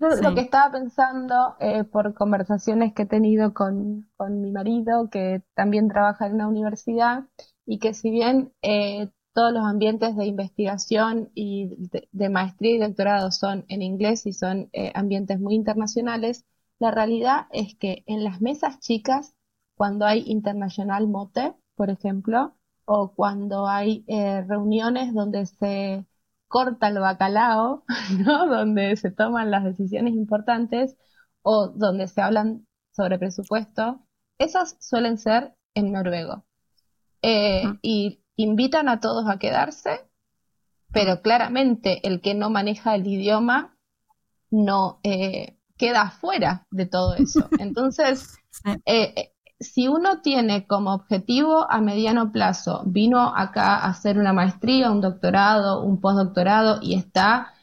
[0.01, 0.25] Yo Sí.
[0.25, 5.43] lo que estaba pensando eh, por conversaciones que he tenido con, con mi marido, que
[5.55, 7.25] también trabaja en una universidad,
[7.67, 12.79] y que si bien eh, todos los ambientes de investigación y de, de maestría y
[12.79, 16.45] doctorado son en inglés y son eh, ambientes muy internacionales,
[16.79, 19.35] la realidad es que en las mesas chicas,
[19.75, 26.05] cuando hay International Mote, por ejemplo, o cuando hay eh, reuniones donde se
[26.49, 27.85] corta el bacalao,
[28.19, 28.47] ¿no?
[28.47, 30.97] Donde se toman las decisiones importantes
[31.43, 34.05] o donde se hablan sobre presupuesto,
[34.39, 36.45] esas suelen ser en noruego.
[37.23, 40.09] Eh, y invitan a todos a quedarse,
[40.93, 43.77] pero claramente el que no maneja el idioma
[44.51, 47.49] no eh, queda afuera de todo eso.
[47.59, 48.37] Entonces,
[48.87, 54.91] eh, si uno tiene como objetivo a mediano plazo, vino acá a hacer una maestría,
[54.91, 57.55] un doctorado, un postdoctorado y está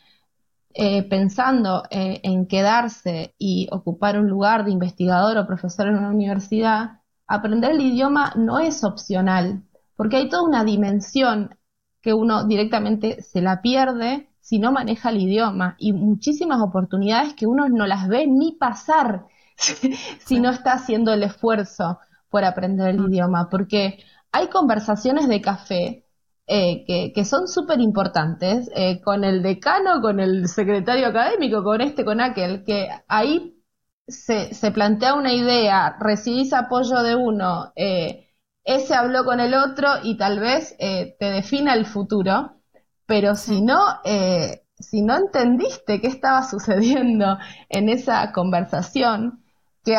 [0.74, 6.10] eh, pensando eh, en quedarse y ocupar un lugar de investigador o profesor en una
[6.10, 9.64] universidad, aprender el idioma no es opcional,
[9.96, 11.58] porque hay toda una dimensión
[12.02, 17.48] que uno directamente se la pierde si no maneja el idioma y muchísimas oportunidades que
[17.48, 19.28] uno no las ve ni pasar
[20.26, 24.00] si no está haciendo el esfuerzo por aprender el idioma, porque
[24.32, 26.06] hay conversaciones de café
[26.48, 32.06] eh, que, son súper importantes eh, con el decano, con el secretario académico, con este,
[32.06, 33.64] con aquel, que ahí
[34.08, 38.30] se, se plantea una idea, recibís apoyo de uno, eh,
[38.64, 42.62] ese habló con el otro y tal vez te defina el futuro,
[43.06, 43.80] pero si no,
[44.80, 47.38] si no entendiste qué estaba sucediendo
[47.70, 49.45] en esa conversación,
[49.86, 49.96] que,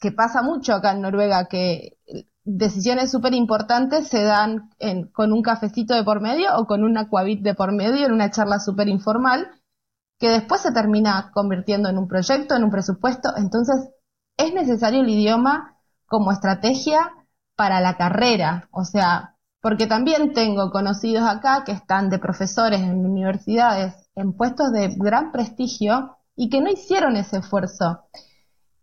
[0.00, 1.96] que pasa mucho acá en Noruega, que
[2.44, 4.70] decisiones súper importantes se dan
[5.12, 8.30] con un cafecito de por medio o con un aquavit de por medio en una
[8.30, 9.50] charla súper informal
[10.18, 13.30] que después se termina convirtiendo en un proyecto, en un presupuesto.
[13.36, 13.90] Entonces,
[14.36, 17.12] es necesario el idioma como estrategia
[17.54, 18.68] para la carrera.
[18.72, 24.72] O sea, porque también tengo conocidos acá que están de profesores en universidades en puestos
[24.72, 28.04] de gran prestigio y que no hicieron ese esfuerzo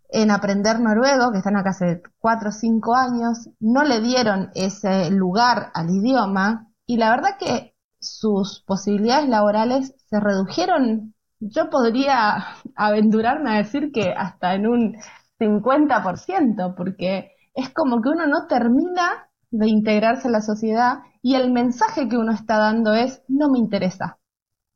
[0.09, 5.09] en aprender noruego, que están acá hace cuatro o cinco años, no le dieron ese
[5.11, 13.51] lugar al idioma y la verdad que sus posibilidades laborales se redujeron, yo podría aventurarme
[13.51, 14.95] a decir que hasta en un
[15.39, 21.51] 50%, porque es como que uno no termina de integrarse en la sociedad y el
[21.51, 24.19] mensaje que uno está dando es no me interesa.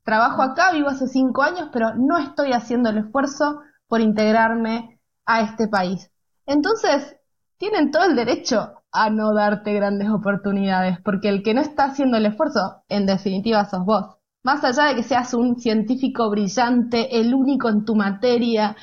[0.04, 4.99] Trabajo acá, vivo hace cinco años, pero no estoy haciendo el esfuerzo por integrarme
[5.30, 6.10] a este país.
[6.44, 7.16] Entonces,
[7.56, 12.16] tienen todo el derecho a no darte grandes oportunidades, porque el que no está haciendo
[12.16, 14.16] el esfuerzo, en definitiva, sos vos.
[14.42, 18.74] Más allá de que seas un científico brillante, el único en tu materia,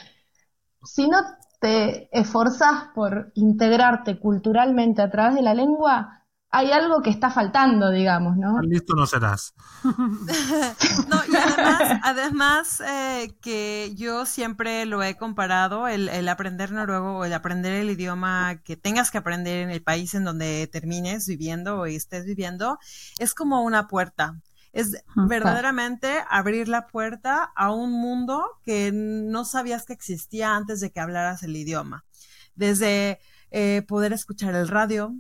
[0.83, 1.17] si no
[1.59, 7.91] te esforzás por integrarte culturalmente a través de la lengua, hay algo que está faltando,
[7.91, 8.61] digamos, ¿no?
[8.61, 9.53] Listo no serás.
[9.83, 17.17] no, y además, además eh, que yo siempre lo he comparado, el, el, aprender noruego
[17.17, 21.27] o el aprender el idioma que tengas que aprender en el país en donde termines
[21.27, 22.79] viviendo o estés viviendo,
[23.19, 24.39] es como una puerta.
[24.73, 30.91] Es verdaderamente abrir la puerta a un mundo que no sabías que existía antes de
[30.91, 32.05] que hablaras el idioma.
[32.53, 35.15] Desde eh, poder escuchar el radio,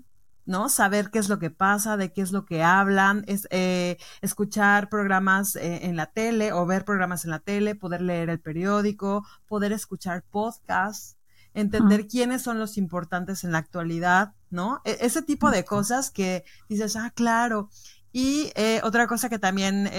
[0.47, 0.69] ¿no?
[0.69, 4.89] Saber qué es lo que pasa, de qué es lo que hablan, es, eh, escuchar
[4.89, 9.25] programas eh, en la tele o ver programas en la tele, poder leer el periódico,
[9.47, 11.17] poder escuchar podcasts,
[11.53, 14.81] entender quiénes son los importantes en la actualidad, ¿no?
[14.85, 17.69] E, ese tipo de cosas que dices, ah, claro.
[18.13, 19.89] Y eh, otra cosa que también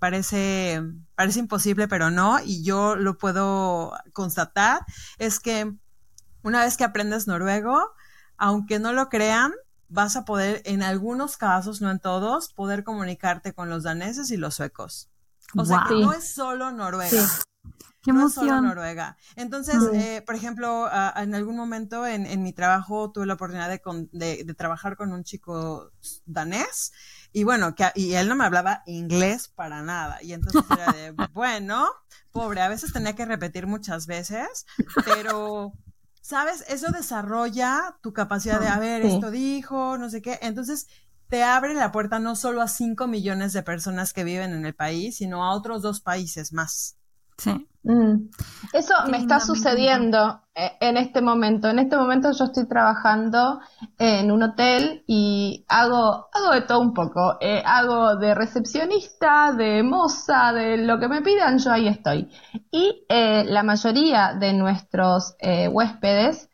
[0.00, 0.82] parece,
[1.14, 4.80] parece imposible, pero no, y yo lo puedo constatar,
[5.18, 5.72] es que
[6.42, 7.92] una vez que aprendes noruego,
[8.38, 9.52] aunque no lo crean,
[9.88, 14.36] vas a poder, en algunos casos, no en todos, poder comunicarte con los daneses y
[14.36, 15.10] los suecos.
[15.56, 17.28] O sea que no es solo Noruega.
[18.02, 19.16] Qué no es solo Noruega.
[19.34, 24.96] Entonces, eh, por ejemplo, en algún momento en, mi trabajo tuve la oportunidad de, trabajar
[24.96, 25.90] con un chico
[26.24, 26.92] danés
[27.32, 30.22] y bueno, que, y él no me hablaba inglés para nada.
[30.22, 31.88] Y entonces era de, bueno,
[32.30, 34.66] pobre, a veces tenía que repetir muchas veces,
[35.04, 35.72] pero
[36.26, 36.64] ¿sabes?
[36.66, 40.40] Eso desarrolla tu capacidad de, a ver, esto dijo, no sé qué.
[40.42, 40.88] Entonces,
[41.28, 44.74] te abre la puerta no solo a 5 millones de personas que viven en el
[44.74, 46.96] país, sino a otros dos países más.
[47.38, 47.68] Sí.
[47.86, 48.30] Mm.
[48.72, 51.68] Eso me está sucediendo eh, en este momento.
[51.68, 53.60] En este momento yo estoy trabajando
[53.96, 57.36] en un hotel y hago, hago de todo un poco.
[57.40, 62.28] Eh, hago de recepcionista, de moza, de lo que me pidan, yo ahí estoy.
[62.72, 65.36] Y eh, la mayoría de nuestros
[65.70, 66.50] huéspedes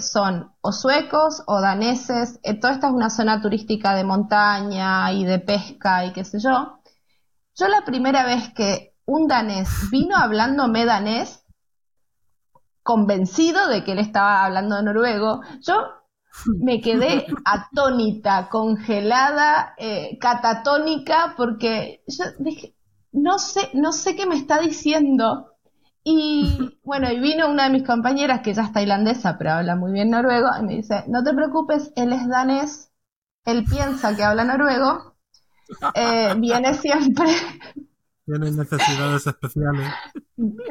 [0.00, 2.40] son o suecos o daneses.
[2.60, 6.80] toda esta es una zona turística de montaña y de pesca y qué sé yo.
[7.54, 11.44] Yo la primera vez que un danés vino hablándome danés,
[12.82, 15.74] convencido de que él estaba hablando noruego, yo
[16.60, 22.76] me quedé atónita, congelada, eh, catatónica, porque yo dije,
[23.10, 25.56] no sé, no sé qué me está diciendo.
[26.04, 29.90] Y bueno, y vino una de mis compañeras, que ya es tailandesa, pero habla muy
[29.92, 32.92] bien noruego, y me dice, no te preocupes, él es danés,
[33.44, 35.16] él piensa que habla noruego,
[35.94, 37.26] eh, viene siempre
[38.30, 39.92] tiene necesidades especiales.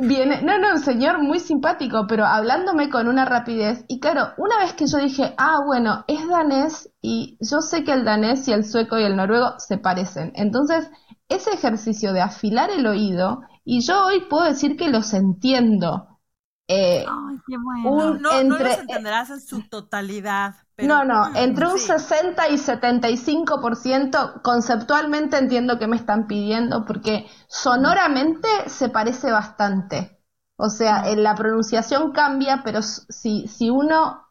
[0.01, 3.85] Viene, no, no, un señor muy simpático, pero hablándome con una rapidez.
[3.87, 7.93] Y claro, una vez que yo dije, ah, bueno, es danés y yo sé que
[7.93, 10.31] el danés y el sueco y el noruego se parecen.
[10.35, 10.89] Entonces,
[11.27, 16.19] ese ejercicio de afilar el oído, y yo hoy puedo decir que los entiendo.
[16.67, 18.15] Eh, Ay, qué bueno.
[18.15, 25.37] no, no los entenderás en su totalidad, no, no, entre un 60 y 75% conceptualmente
[25.37, 30.19] entiendo que me están pidiendo porque sonoramente se parece bastante.
[30.57, 34.25] O sea, en la pronunciación cambia, pero si, si uno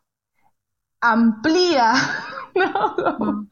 [1.00, 1.94] amplía,
[2.54, 3.46] ¿no?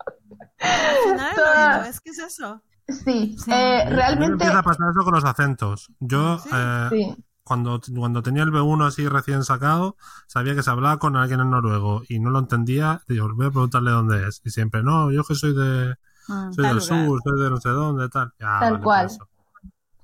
[1.88, 2.62] es que es eso.
[2.88, 4.44] Sí, Eh, realmente.
[4.44, 5.90] Empieza a pasar eso con los acentos.
[5.98, 11.16] Yo, eh, cuando, cuando tenía el B1 así recién sacado, sabía que se hablaba con
[11.16, 14.42] alguien en noruego y no lo entendía, digo, voy a preguntarle dónde es.
[14.44, 15.94] Y siempre, no, yo que soy de
[16.28, 18.32] ah, soy del sur, soy de no sé dónde, tal.
[18.38, 19.09] tal cual.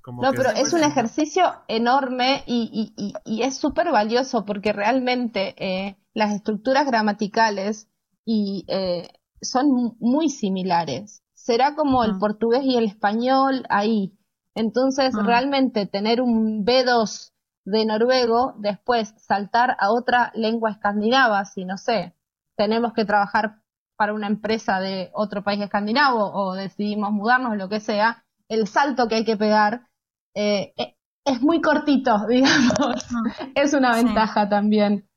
[0.07, 5.96] No, pero es un ejercicio enorme y, y, y, es súper valioso porque realmente eh,
[6.12, 7.88] las estructuras gramaticales
[8.24, 9.09] y, eh,
[9.42, 11.22] son muy similares.
[11.35, 14.16] Será como el portugués y el español ahí.
[14.55, 17.32] Entonces, realmente tener un B2
[17.64, 22.14] de noruego, después saltar a otra lengua escandinava, si no sé,
[22.57, 23.62] tenemos que trabajar
[23.96, 29.09] para una empresa de otro país escandinavo o decidimos mudarnos, lo que sea, el salto
[29.09, 29.87] que hay que pegar
[30.35, 33.07] eh, eh, es muy cortito, digamos.
[33.55, 35.09] es una ventaja también.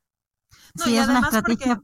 [0.75, 1.79] sí, es una estrategia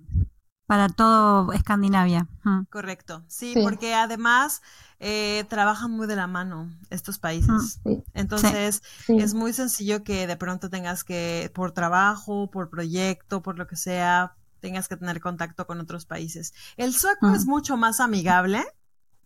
[0.71, 2.29] para todo Escandinavia.
[2.69, 4.62] Correcto, sí, porque además
[5.01, 7.81] eh, trabajan muy de la mano estos países.
[8.13, 13.67] Entonces, es muy sencillo que de pronto tengas que, por trabajo, por proyecto, por lo
[13.67, 16.53] que sea, tengas que tener contacto con otros países.
[16.77, 18.63] El sueco es mucho más amigable,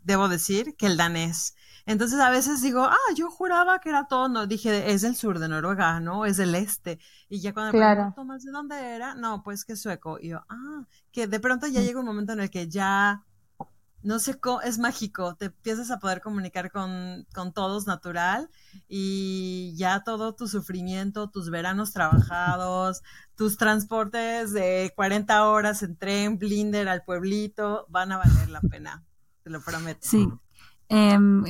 [0.03, 1.53] debo decir, que el danés.
[1.85, 5.37] Entonces a veces digo, ah, yo juraba que era todo, no, dije, es del sur
[5.37, 6.25] de Noruega, ¿no?
[6.25, 6.99] Es del este.
[7.29, 9.13] Y ya cuando me pregunto, ¿de dónde era?
[9.13, 10.17] No, pues que sueco.
[10.19, 13.23] Y yo, ah, que de pronto ya llega un momento en el que ya,
[14.01, 18.49] no sé cómo, es mágico, te empiezas a poder comunicar con, con todos natural
[18.87, 23.03] y ya todo tu sufrimiento, tus veranos trabajados,
[23.35, 29.03] tus transportes de 40 horas en tren, blinder al pueblito, van a valer la pena,
[29.43, 29.99] te lo prometo.
[30.01, 30.27] Sí,
[30.87, 31.43] Em,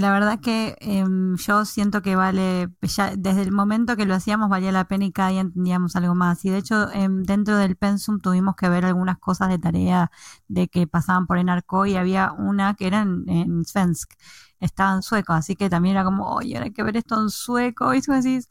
[0.00, 4.48] la verdad que em, yo siento que vale, ya desde el momento que lo hacíamos
[4.50, 6.44] valía la pena y cada día entendíamos algo más.
[6.44, 10.10] Y de hecho, em, dentro del pensum tuvimos que ver algunas cosas de tarea
[10.48, 14.12] de que pasaban por Enarco y había una que era en, svensk,
[14.58, 17.94] estaba en sueco, así que también era como, oye, hay que ver esto en sueco.
[17.94, 18.48] Y tú decís,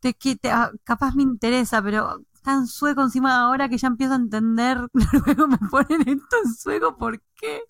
[0.00, 4.16] te, te, ah, capaz me interesa, pero en sueco encima ahora que ya empiezo a
[4.16, 4.88] entender,
[5.26, 7.62] luego me ponen esto en sueco, ¿por qué?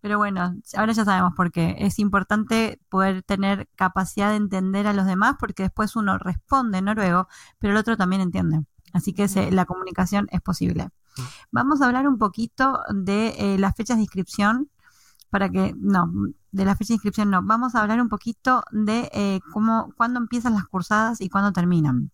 [0.00, 1.76] Pero bueno, ahora ya sabemos por qué.
[1.78, 6.86] Es importante poder tener capacidad de entender a los demás porque después uno responde en
[6.86, 8.64] noruego, pero el otro también entiende.
[8.92, 10.88] Así que la comunicación es posible.
[11.50, 14.70] Vamos a hablar un poquito de eh, las fechas de inscripción
[15.28, 16.10] para que, no,
[16.50, 20.18] de la fecha de inscripción no, vamos a hablar un poquito de eh, cómo, cuándo
[20.18, 22.10] empiezan las cursadas y cuándo terminan.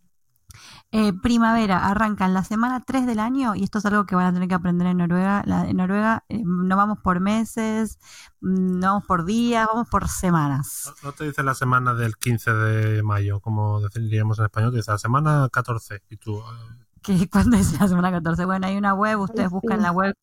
[0.93, 4.27] Eh, primavera arranca en la semana 3 del año y esto es algo que van
[4.27, 5.43] a tener que aprender en Noruega.
[5.45, 7.99] La, en Noruega eh, no vamos por meses,
[8.41, 10.93] mm, no vamos por días, vamos por semanas.
[11.03, 14.93] No, te dice la semana del 15 de mayo, como diríamos en español, te dice
[14.93, 16.39] la semana 14 y tú...
[16.39, 18.45] Eh, ¿Qué, ¿Cuándo es la semana 14?
[18.45, 20.15] Bueno, hay una web, ustedes buscan la web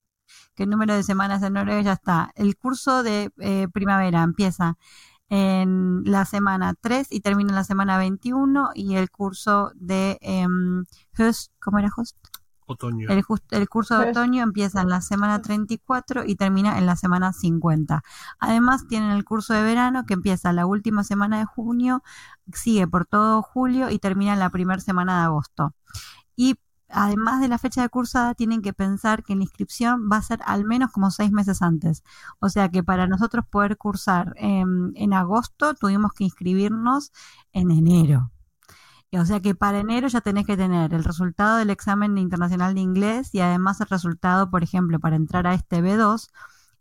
[0.56, 2.32] qué número de semanas en Noruega ya está.
[2.36, 3.32] El curso de
[3.74, 4.78] primavera empieza
[5.30, 10.46] en la semana 3 y termina en la semana 21 y el curso de eh,
[11.60, 12.18] ¿cómo era Host?
[12.66, 13.10] Otoño.
[13.10, 17.34] El, el, curso de otoño empieza en la semana 34 y termina en la semana
[17.34, 18.04] 50.
[18.40, 22.04] Además tienen el curso de verano que empieza la última semana de junio,
[22.54, 25.74] sigue por todo julio y termina en la primera semana de agosto.
[26.36, 26.56] Y
[26.90, 30.40] además de la fecha de cursada, tienen que pensar que la inscripción va a ser
[30.46, 32.04] al menos como seis meses antes.
[32.40, 37.12] O sea que para nosotros poder cursar en agosto, tuvimos que inscribirnos
[37.54, 38.32] en enero.
[39.20, 42.82] O sea que para enero ya tenés que tener el resultado del examen internacional de
[42.82, 46.30] inglés y además el resultado, por ejemplo, para entrar a este B2,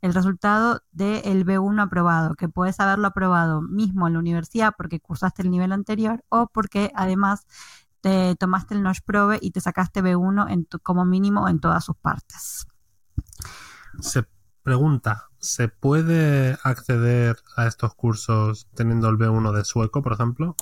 [0.01, 5.43] el resultado del B1 aprobado, que puedes haberlo aprobado mismo en la universidad porque cursaste
[5.43, 7.47] el nivel anterior o porque además
[8.03, 11.97] te tomaste el Notch Probe y te sacaste B1 en como mínimo en todas sus
[11.97, 12.67] partes.
[14.01, 14.27] Se
[14.63, 20.57] pregunta, ¿se puede acceder a estos cursos teniendo el B1 de sueco, por ejemplo?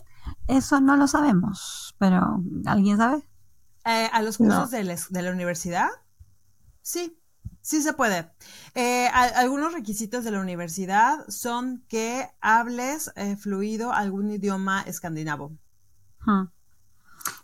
[0.46, 3.26] Eso no lo sabemos, pero ¿alguien sabe?
[3.86, 5.88] Eh, ¿A los cursos de, la universidad?
[6.82, 7.18] Sí,
[7.62, 8.30] sí se puede.
[8.74, 15.56] Eh, algunos requisitos de la universidad son que hables eh, fluido algún idioma escandinavo.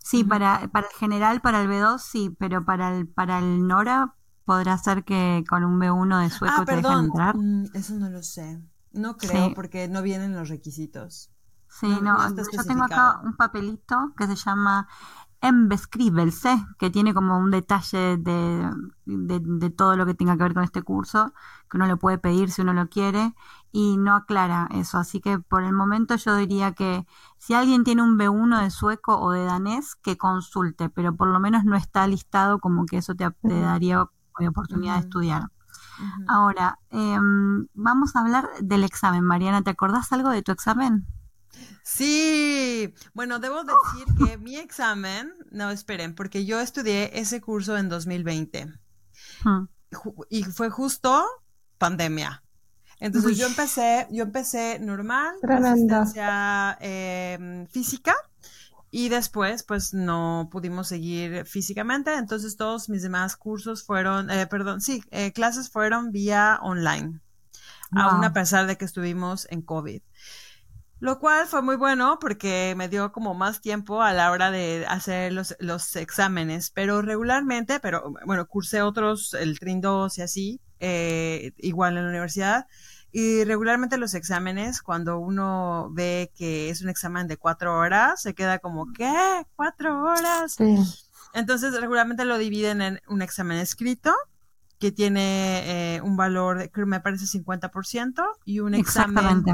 [0.03, 4.14] Sí, para, para el general, para el B2 sí, pero para el, para el Nora
[4.45, 7.37] podrá ser que con un B1 de sueco ah, te dejen entrar.
[7.37, 8.62] Mm, eso no lo sé.
[8.93, 11.31] No creo, porque no vienen los requisitos.
[11.68, 14.89] Sí, no, yo tengo acá un papelito que se llama
[15.43, 18.70] Embescribelse, que tiene como un detalle de,
[19.05, 21.35] de, todo lo que tenga que ver con este curso,
[21.70, 23.35] que uno lo puede pedir si uno lo quiere,
[23.73, 24.99] y no aclara eso.
[24.99, 27.07] Así que por el momento yo diría que
[27.39, 31.41] si alguien tiene un B1 de sueco o de danés, que consulte, pero por lo
[31.41, 34.09] menos no está listado como que eso te, daría
[34.49, 35.43] oportunidad de estudiar.
[36.29, 39.25] Ahora, em, vamos a hablar del examen.
[39.25, 41.07] Mariana, ¿te acordás algo de tu examen?
[41.83, 47.89] Sí, bueno, debo decir que mi examen, no esperen, porque yo estudié ese curso en
[47.89, 48.67] 2020
[49.45, 49.69] hmm.
[50.29, 51.25] y fue justo
[51.79, 52.43] pandemia.
[52.99, 58.15] Entonces yo empecé, yo empecé normal, asistencia eh, física
[58.91, 64.81] y después pues no pudimos seguir físicamente, entonces todos mis demás cursos fueron, eh, perdón,
[64.81, 67.21] sí, eh, clases fueron vía online,
[67.93, 70.01] aún a pesar de que estuvimos en COVID.
[70.99, 74.87] Lo cual fue muy bueno porque me dio como más tiempo a la hora de
[74.89, 80.61] hacer los, los exámenes, pero regularmente, pero bueno, cursé otros, el TRIN 2 y así,
[80.81, 82.66] eh, igual en la universidad,
[83.12, 88.35] y regularmente los exámenes, cuando uno ve que es un examen de cuatro horas, se
[88.35, 89.47] queda como, ¿qué?
[89.57, 90.57] ¿Cuatro horas?
[91.33, 94.12] Entonces, regularmente lo dividen en un examen escrito,
[94.79, 99.45] que tiene eh, un valor, creo me parece 50%, y un examen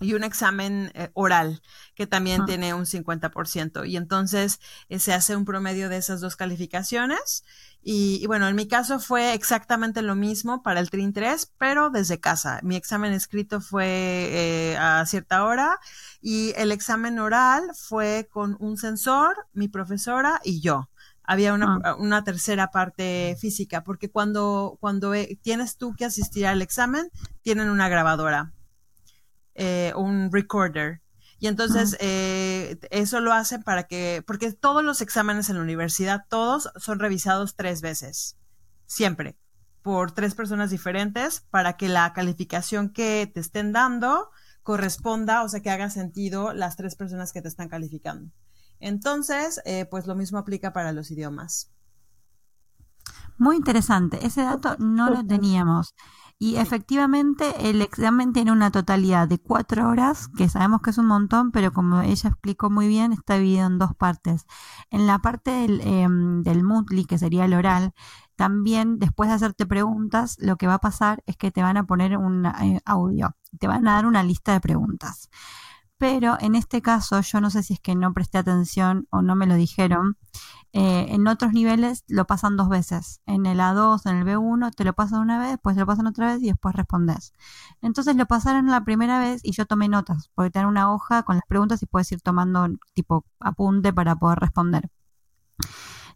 [0.00, 1.60] y un examen eh, oral
[1.94, 3.88] que también tiene un 50%.
[3.88, 7.44] Y entonces eh, se hace un promedio de esas dos calificaciones.
[7.82, 12.20] Y, bueno, en mi caso fue exactamente lo mismo para el TRIN 3, pero desde
[12.20, 12.60] casa.
[12.62, 15.78] Mi examen escrito fue eh, a cierta hora
[16.20, 20.90] y el examen oral fue con un sensor, mi profesora y yo
[21.22, 21.94] había una, ah.
[21.96, 27.10] una, tercera parte física, porque cuando, cuando tienes tú que asistir al examen,
[27.42, 28.54] tienen una grabadora
[29.60, 31.02] eh, un recorder.
[31.40, 36.26] Y entonces eh, eso lo hacen para que, porque todos los exámenes en la universidad,
[36.28, 38.38] todos son revisados tres veces,
[38.86, 39.36] siempre,
[39.82, 44.30] por tres personas diferentes, para que la calificación que te estén dando
[44.62, 48.30] corresponda, o sea, que haga sentido las tres personas que te están calificando.
[48.78, 51.72] Entonces, eh, pues lo mismo aplica para los idiomas.
[53.38, 55.94] Muy interesante, ese dato no lo teníamos.
[56.40, 61.06] Y efectivamente el examen tiene una totalidad de cuatro horas, que sabemos que es un
[61.06, 64.46] montón, pero como ella explicó muy bien, está dividido en dos partes.
[64.90, 67.92] En la parte del, eh, del que sería el oral,
[68.36, 71.86] también después de hacerte preguntas, lo que va a pasar es que te van a
[71.86, 75.28] poner un eh, audio, te van a dar una lista de preguntas.
[75.98, 79.34] Pero en este caso, yo no sé si es que no presté atención o no
[79.34, 80.16] me lo dijeron,
[80.72, 83.20] eh, en otros niveles lo pasan dos veces.
[83.26, 86.06] En el A2, en el B1, te lo pasan una vez, después te lo pasan
[86.06, 87.32] otra vez y después respondes.
[87.80, 91.36] Entonces lo pasaron la primera vez y yo tomé notas, porque tener una hoja con
[91.36, 94.90] las preguntas y puedes ir tomando tipo apunte para poder responder.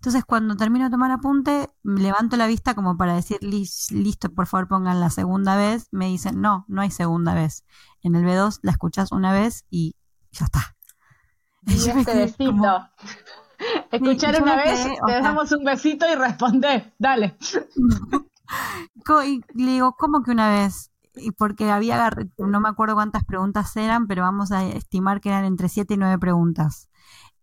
[0.03, 4.67] Entonces, cuando termino de tomar apunte, levanto la vista como para decir, listo, por favor
[4.67, 5.87] pongan la segunda vez.
[5.93, 7.65] Me dicen, no, no hay segunda vez.
[8.03, 9.95] En el B2 la escuchas una vez y
[10.33, 10.77] ya está.
[11.67, 12.89] Y, este besito.
[13.91, 17.37] Escuchar una vez, te damos un besito y responde, dale.
[19.27, 20.91] y le digo, ¿cómo que una vez?
[21.15, 25.45] Y porque había, no me acuerdo cuántas preguntas eran, pero vamos a estimar que eran
[25.45, 26.89] entre siete y nueve preguntas.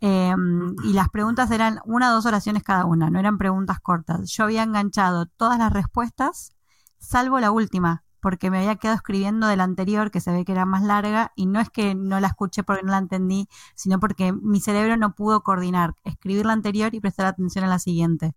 [0.02, 4.32] Em, y las preguntas eran una o dos oraciones cada una, no eran preguntas cortas.
[4.32, 6.54] Yo había enganchado todas las respuestas,
[7.00, 10.52] salvo la última, porque me había quedado escribiendo de la anterior, que se ve que
[10.52, 14.00] era más larga, y no es que no la escuché porque no la entendí, sino
[14.00, 18.36] porque mi cerebro no pudo coordinar, escribir la anterior y prestar atención a la siguiente.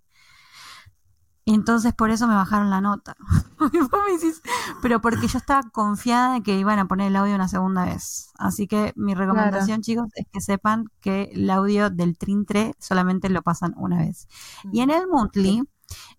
[1.44, 3.16] Entonces por eso me bajaron la nota.
[4.82, 8.30] Pero porque yo estaba confiada de que iban a poner el audio una segunda vez.
[8.38, 13.28] Así que mi recomendación, chicos, es que sepan que el audio del Trin 3 solamente
[13.28, 14.28] lo pasan una vez.
[14.72, 15.64] Y en el Monthly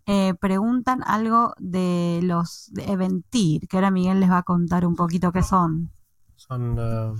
[0.06, 4.96] eh, preguntan algo de los de Eventir, que ahora Miguel les va a contar un
[4.96, 5.92] poquito qué son.
[6.36, 7.14] Son eh,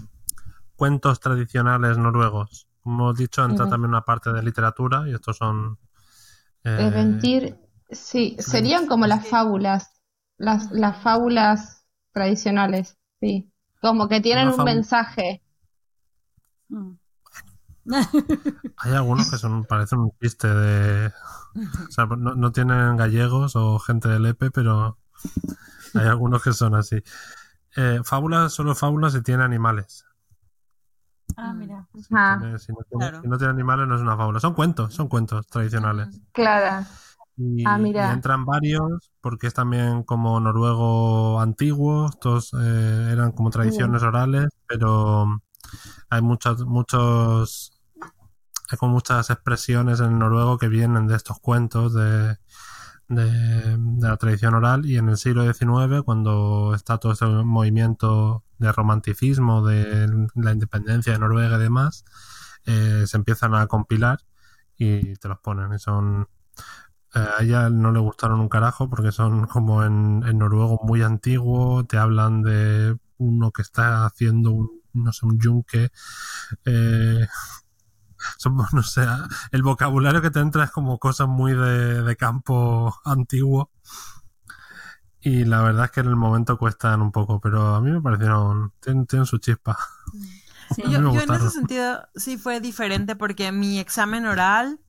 [0.76, 2.68] cuentos tradicionales noruegos.
[2.82, 5.78] Como hemos dicho, entra también una parte de literatura y estos son...
[6.66, 7.58] Eh, Eventir
[7.94, 9.92] Sí, serían como las fábulas,
[10.38, 13.52] las, las fábulas tradicionales, sí.
[13.82, 15.44] Como que tienen un mensaje.
[16.70, 16.94] Mm.
[18.78, 21.12] Hay algunos que son parecen un chiste de...
[21.56, 24.98] O sea, no, no tienen gallegos o gente del EPE, pero
[25.94, 27.04] hay algunos que son así.
[27.76, 30.06] Eh, fábulas, solo fábulas si tiene animales.
[31.38, 31.88] Ah, mira.
[31.96, 34.40] Si, no tiene, animales no es una fábula.
[34.40, 36.22] Son cuentos, son cuentos tradicionales.
[36.32, 36.86] Claro.
[37.36, 38.14] Y, ah, mira.
[38.14, 42.08] entran varios porque es también como noruego antiguo.
[42.08, 45.42] Estos eh, eran como tradiciones orales, pero
[46.10, 47.73] hay muchos, muchos,
[48.78, 52.38] como muchas expresiones en noruego que vienen de estos cuentos de,
[53.10, 58.72] de, la tradición oral y en el siglo XIX, cuando está todo ese movimiento de
[58.72, 62.06] romanticismo, de la independencia de Noruega y demás,
[62.66, 64.20] eh, se empiezan a compilar
[64.78, 65.74] y te los ponen.
[65.74, 66.28] Y son.
[67.16, 71.86] Eh, a ella no le gustaron un carajo porque son como en, noruego muy antiguo,
[71.86, 75.92] te hablan de uno que está haciendo un, no sé, un yunque.
[76.66, 77.28] Eh,
[78.74, 79.06] no sé,
[79.52, 83.72] el vocabulario que te entra es como cosas muy de, campo antiguo.
[85.20, 88.02] Y la verdad es que en el momento cuestan un poco, pero a mí me
[88.02, 89.78] parecieron, tienen, su chispa.
[90.78, 94.80] yo, en ese sentido sí fue diferente porque mi examen oral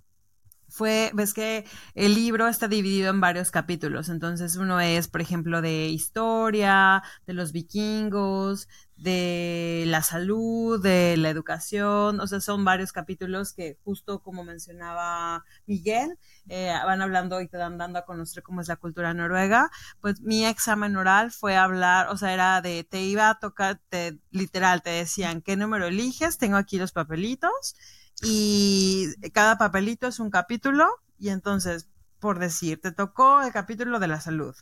[0.74, 1.64] fue, ves que
[1.94, 7.32] el libro está dividido en varios capítulos, entonces uno es, por ejemplo, de historia, de
[7.32, 14.22] los vikingos, de la salud, de la educación, o sea, son varios capítulos que justo
[14.22, 16.18] como mencionaba Miguel,
[16.48, 19.70] eh, van hablando y te dan dando a conocer cómo es la cultura noruega,
[20.00, 24.18] pues mi examen oral fue hablar, o sea, era de, te iba a tocar, te,
[24.30, 26.38] literal, te decían, ¿qué número eliges?
[26.38, 27.76] Tengo aquí los papelitos
[28.22, 30.88] y cada papelito es un capítulo
[31.18, 31.88] y entonces,
[32.20, 34.54] por decir, te tocó el capítulo de la salud.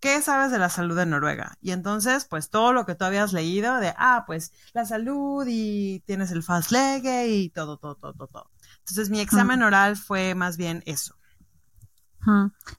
[0.00, 1.58] ¿Qué sabes de la salud de Noruega?
[1.60, 6.00] Y entonces, pues todo lo que tú habías leído de, ah, pues la salud y
[6.06, 8.50] tienes el fast leg y todo, todo, todo, todo.
[8.78, 11.16] Entonces mi examen oral fue más bien eso.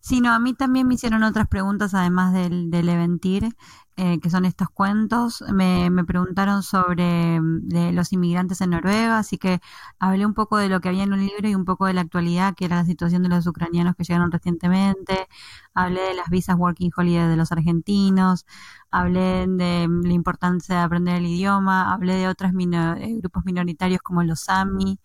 [0.01, 3.55] Sí, no, a mí también me hicieron otras preguntas además del, del Eventir,
[3.97, 5.43] eh, que son estos cuentos.
[5.53, 9.59] Me, me preguntaron sobre mm, los inmigrantes en Noruega, así que
[9.99, 12.01] hablé un poco de lo que había en un libro y un poco de la
[12.01, 15.27] actualidad, que era la situación de los ucranianos que llegaron recientemente.
[15.73, 18.45] Hablé de las visas Working Holiday de los argentinos,
[18.91, 24.23] hablé de la importancia de aprender el idioma, hablé de otros eh, grupos minoritarios como
[24.23, 24.99] los Sami.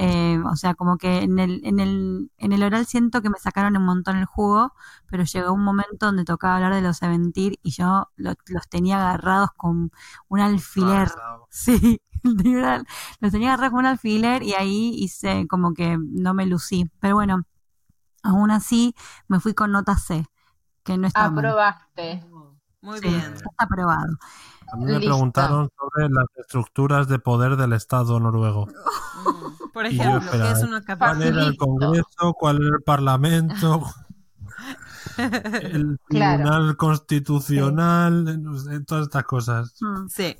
[0.00, 3.38] Eh, o sea, como que en el, en, el, en el oral siento que me
[3.40, 4.72] sacaron un montón el jugo,
[5.10, 9.50] pero llegó un momento donde tocaba hablar de los Aventir y yo los tenía agarrados
[9.56, 9.90] con
[10.28, 11.10] un alfiler.
[11.50, 16.88] sí, los tenía agarrados con un alfiler y ahí hice como que no me lucí.
[17.00, 17.42] Pero bueno,
[18.22, 18.94] aún así
[19.26, 20.24] me fui con nota C,
[20.84, 22.24] que no está Aprobaste.
[22.82, 23.34] Muy bien.
[23.34, 24.16] Está aprobado.
[24.72, 28.68] A mí me preguntaron sobre las estructuras de poder del Estado noruego.
[29.78, 32.34] Por ejemplo, ¿qué es una ¿Cuál era el Congreso?
[32.36, 33.86] ¿Cuál era el Parlamento?
[35.16, 38.42] el Tribunal Constitucional,
[38.88, 39.76] todas estas cosas.
[39.80, 40.08] Mm.
[40.08, 40.36] Sí.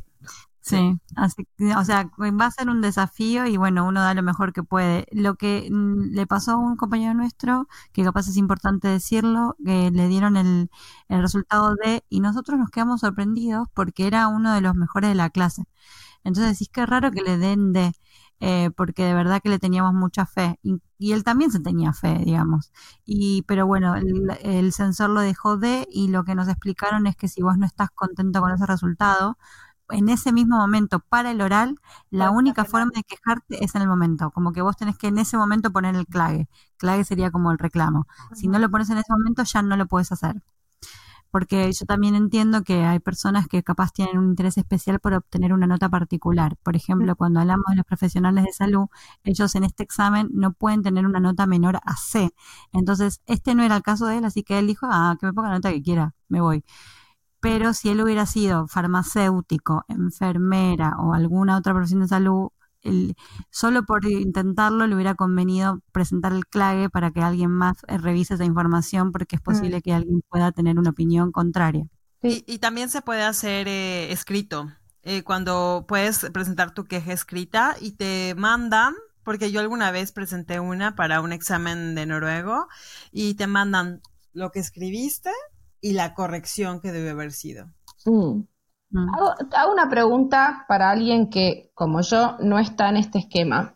[0.61, 4.24] Sí, así que, o sea, va a ser un desafío y bueno, uno da lo
[4.24, 5.07] mejor que puede.
[5.12, 9.93] Lo que mm, le pasó a un compañero nuestro, que capaz es importante decirlo, que
[9.93, 10.68] le dieron el,
[11.09, 15.14] el resultado de, y nosotros nos quedamos sorprendidos porque era uno de los mejores de
[15.14, 15.62] la clase.
[16.24, 17.93] Entonces decís que raro que le den de,
[18.41, 20.59] eh, porque de verdad que le teníamos mucha fe.
[20.62, 20.80] Y,
[21.12, 22.72] él también se tenía fe, digamos.
[23.05, 27.16] Y, pero bueno, el, el sensor lo dejó de y lo que nos explicaron es
[27.16, 29.39] que si vos no estás contento con ese resultado,
[29.91, 31.76] en ese mismo momento para el oral,
[32.11, 35.18] la única forma de quejarte es en el momento, como que vos tenés que en
[35.18, 36.49] ese momento poner el clague.
[36.76, 38.07] Clague sería como el reclamo.
[38.34, 40.43] Si no lo pones en ese momento, ya no lo puedes hacer.
[41.31, 45.53] Porque yo también entiendo que hay personas que capaz tienen un interés especial por obtener
[45.53, 46.57] una nota particular.
[46.62, 48.87] Por ejemplo, cuando hablamos de los profesionales de salud,
[49.24, 52.31] ellos en este examen no pueden tener una nota menor a C.
[52.72, 55.33] Entonces, este no era el caso de él, así que él dijo, ah, que me
[55.33, 56.64] ponga la nota que quiera, me voy
[57.41, 62.51] pero si él hubiera sido farmacéutico, enfermera o alguna otra profesión de salud,
[63.51, 68.34] solo por intentarlo le hubiera convenido presentar el clague para que alguien más eh, revise
[68.34, 69.82] esa información porque es posible mm.
[69.82, 71.86] que alguien pueda tener una opinión contraria.
[72.22, 74.72] Y, también se puede hacer eh, escrito,
[75.03, 80.59] eh, cuando puedes presentar tu queja escrita y te mandan porque yo alguna vez presenté
[80.59, 82.66] una para un examen de noruego
[83.12, 84.01] y te mandan
[84.32, 85.30] lo que escribiste
[85.80, 87.70] y la corrección que debe haber sido.
[88.05, 88.41] Mm.
[88.91, 89.14] Mm.
[89.14, 93.74] Hago, una pregunta para alguien que, como yo, no está en este esquema.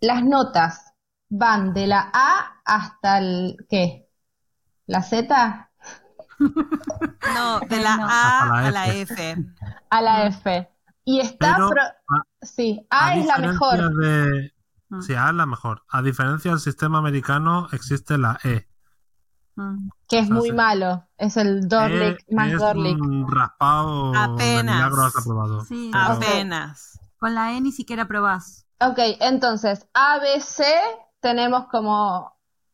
[0.00, 0.92] Las notas
[1.28, 4.08] van de la A hasta el ¿qué?
[4.86, 5.70] ¿La Z?
[7.34, 9.36] No, de la A a la F.
[9.90, 10.68] A la F.
[11.04, 11.54] Y está...
[11.54, 13.50] Pero, pro- a- Sí, A A es la diferencia
[13.88, 13.96] mejor.
[14.00, 14.52] de-
[14.88, 15.00] Mm.
[15.00, 15.82] Sí, A es la mejor.
[15.88, 18.68] A diferencia del sistema americano, existe la E.
[19.56, 19.88] Mm.
[20.08, 20.54] Que es o sea, muy sí.
[20.54, 21.06] malo.
[21.18, 22.98] Es el Dorlick, más es Dorlick.
[23.00, 24.76] un raspado Apenas.
[24.76, 25.60] milagro has aprobado.
[25.64, 26.98] Sí, Pero- Apenas.
[27.18, 28.66] con la E ni siquiera probás.
[28.80, 30.64] Ok, entonces, A, B, C
[31.20, 32.32] tenemos como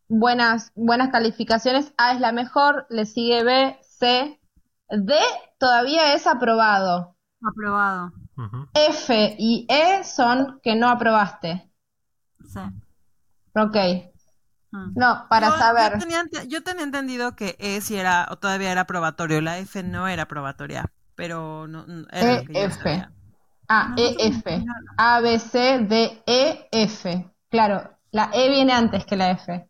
[0.09, 1.93] buenas, buenas calificaciones.
[1.99, 4.41] A es la mejor, le sigue B, C.
[4.91, 5.15] D
[5.59, 7.17] todavía es aprobado.
[7.47, 8.13] Aprobado.
[8.73, 11.71] F y E son que no aprobaste.
[12.47, 12.61] Sí.
[13.55, 13.77] Ok.
[14.71, 14.93] Mm.
[14.97, 15.93] No, para Yo- saber.
[15.95, 19.59] Yo tenía, ente- yo tenía entendido que E sí era, o todavía era probatorio, la
[19.59, 23.07] F no era probatoria, pero no, no- era lo que yo EF.
[23.71, 24.59] A, No, E, no, F.
[24.59, 24.75] no.
[24.97, 27.31] A, B, C, D, E, F.
[27.51, 29.69] Claro, la E viene antes que la F.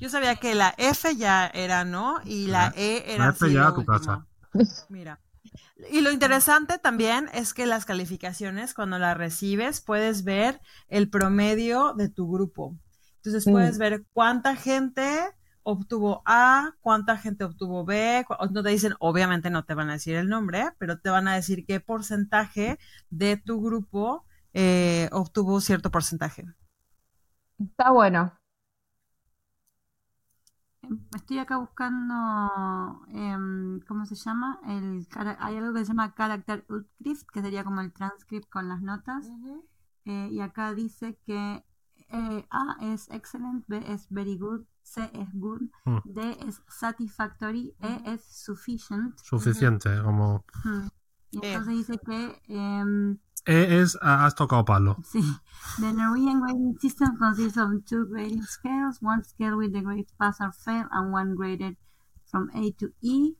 [0.00, 3.54] Yo sabía que la F ya era no y la E era La F sí
[3.54, 3.86] ya a tu último.
[3.98, 4.26] casa.
[4.88, 5.20] Mira.
[5.90, 11.92] Y lo interesante también es que las calificaciones, cuando las recibes, puedes ver el promedio
[11.94, 12.76] de tu grupo.
[13.26, 13.50] Entonces Mm.
[13.50, 15.04] puedes ver cuánta gente
[15.62, 18.24] obtuvo A, cuánta gente obtuvo B.
[18.52, 21.34] No te dicen, obviamente no te van a decir el nombre, pero te van a
[21.34, 22.78] decir qué porcentaje
[23.10, 24.24] de tu grupo
[24.54, 26.44] eh, obtuvo cierto porcentaje.
[27.58, 28.32] Está bueno.
[30.82, 32.14] Em, Estoy acá buscando,
[33.08, 34.60] em, ¿cómo se llama?
[34.66, 35.06] El,
[35.38, 39.32] hay algo que se llama Character Utskrift, que sería como el transcript con las notas.
[40.04, 41.64] Eh, y acá dice que
[42.10, 45.98] eh, A es excellent, B es very good, C es good, Mm.
[46.04, 49.16] D es satisfactory, E es sufficient.
[49.18, 50.88] Suficiente, como Mm.
[51.32, 51.52] Y Eh.
[51.52, 54.96] entonces dice que em, E es has tocado palo.
[55.04, 55.22] Sí.
[55.80, 60.40] The Norwegian grading system consists of two grading scales, one scale with the grades pass
[60.40, 61.76] or fail, and one graded
[62.30, 63.36] from A to E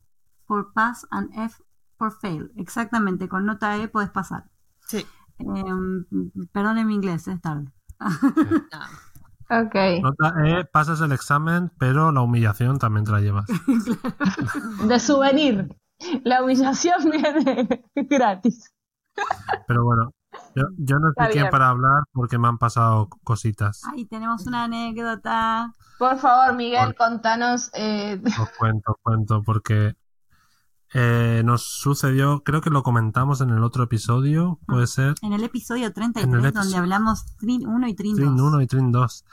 [0.47, 1.61] for pass and F
[1.99, 2.51] for fail.
[2.57, 4.49] Exactamente, con nota E puedes pasar.
[4.87, 5.05] Sí.
[5.39, 6.05] Em,
[6.53, 7.73] perdone mi inglés, es tarde.
[9.49, 9.63] Ah.
[9.63, 9.75] Ok.
[10.03, 13.47] Nota E, pasas el examen, pero la humillación también te la llevas.
[14.89, 15.69] De souvenir.
[16.25, 18.73] La humillación viene gratis.
[19.69, 20.13] Pero bueno,
[20.57, 21.51] yo, yo no quién bien.
[21.51, 23.83] para hablar porque me han pasado cositas.
[23.85, 25.73] Ahí tenemos una anécdota.
[25.99, 27.71] Por favor, Miguel, Por- contanos.
[27.75, 29.95] eh, Os cuento, os cuento, porque
[30.95, 35.43] eh, nos sucedió, creo que lo comentamos en el otro episodio, puede ser, En el
[35.45, 38.19] episodio 33, En el donde episodio- hablamos Trin 1 y Trin 2.
[38.21, 39.25] Trin 1 y Trin 2.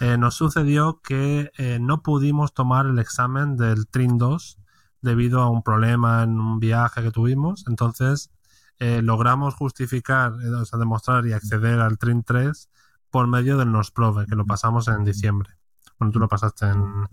[0.00, 4.58] Eh, nos sucedió que eh, no pudimos tomar el examen del Trin 2
[5.00, 7.64] debido a un problema en un viaje que tuvimos.
[7.68, 8.30] Entonces,
[8.78, 12.68] eh, logramos justificar, eh, o sea, demostrar y acceder al Trin 3
[13.10, 15.50] por medio del Nosprove, que lo pasamos en diciembre.
[15.98, 17.08] Bueno, tú lo pasaste en,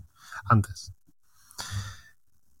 [0.46, 0.92] antes.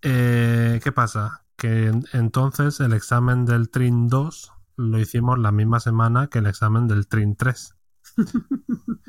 [0.06, 1.44] Eh, ¿Qué pasa?
[1.56, 6.46] Que en- entonces el examen del Trin 2 lo hicimos la misma semana que el
[6.46, 7.74] examen del Trin 3.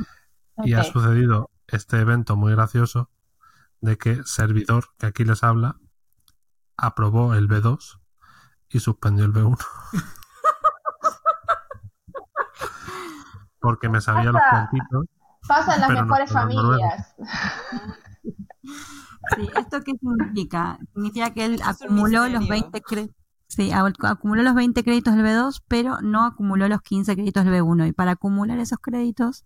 [0.64, 3.10] Y ha sucedido este evento muy gracioso
[3.82, 5.76] de que servidor, que aquí les habla,
[6.78, 8.00] aprobó el B2
[8.70, 9.58] y suspendió el B1.
[13.60, 15.06] Porque me sabía los Pasa- cuentitos.
[15.46, 17.16] Pasan las no mejores familias.
[19.36, 20.78] Sí, ¿esto qué significa?
[20.94, 22.64] Significa que él acumuló los misterio.
[22.64, 23.16] 20 créditos.
[23.48, 27.54] Sí, ac- acumuló los 20 créditos del B2, pero no acumuló los 15 créditos del
[27.54, 27.88] B1.
[27.88, 29.44] Y para acumular esos créditos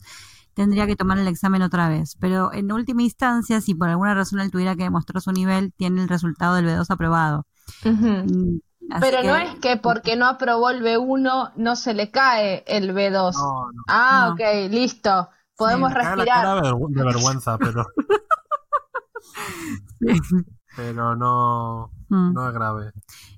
[0.54, 2.16] tendría que tomar el examen otra vez.
[2.20, 6.02] Pero en última instancia, si por alguna razón él tuviera que demostrar su nivel, tiene
[6.02, 7.46] el resultado del B2 aprobado.
[7.86, 7.94] Ujú.
[8.08, 8.60] Mm,
[8.92, 12.64] así Pero no que- es que porque no aprobó el B1 no se le cae
[12.68, 13.34] el B2.
[13.34, 13.84] No, no.
[13.88, 14.34] Ah, No.
[14.34, 15.30] ok, listo.
[15.58, 16.42] Podemos la respirar.
[16.42, 17.86] cara de vergüenza, pero,
[20.76, 22.34] pero no, Mm.
[22.34, 22.92] no es grave.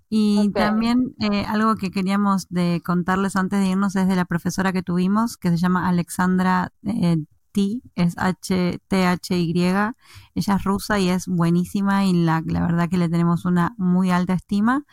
[0.09, 4.71] Y también eh, algo que queríamos de contarles antes de irnos es de la profesora
[4.73, 7.17] que tuvimos, que se llama Alexandra eh,
[7.53, 9.61] T, es H-T-H-Y.
[9.61, 9.93] Ella
[10.35, 14.33] es rusa y es buenísima y la, la verdad que le tenemos una muy alta
[14.33, 14.83] estima.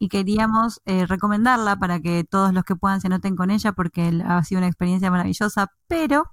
[0.00, 4.20] Y queríamos eh, recomendarla para que todos los que puedan se anoten con ella porque
[4.24, 6.24] ha sido una experiencia maravillosa, pero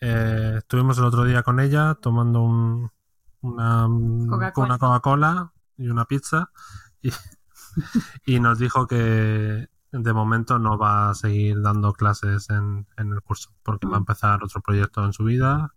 [0.00, 2.90] Eh, estuvimos el otro día con ella tomando un,
[3.44, 3.88] una,
[4.26, 4.74] Coca-Cola.
[4.74, 6.50] una Coca-Cola y una pizza
[7.02, 7.10] y,
[8.26, 13.22] y nos dijo que de momento no va a seguir dando clases en, en el
[13.22, 14.02] curso porque va a Mm.
[14.02, 15.74] empezar otro proyecto en su vida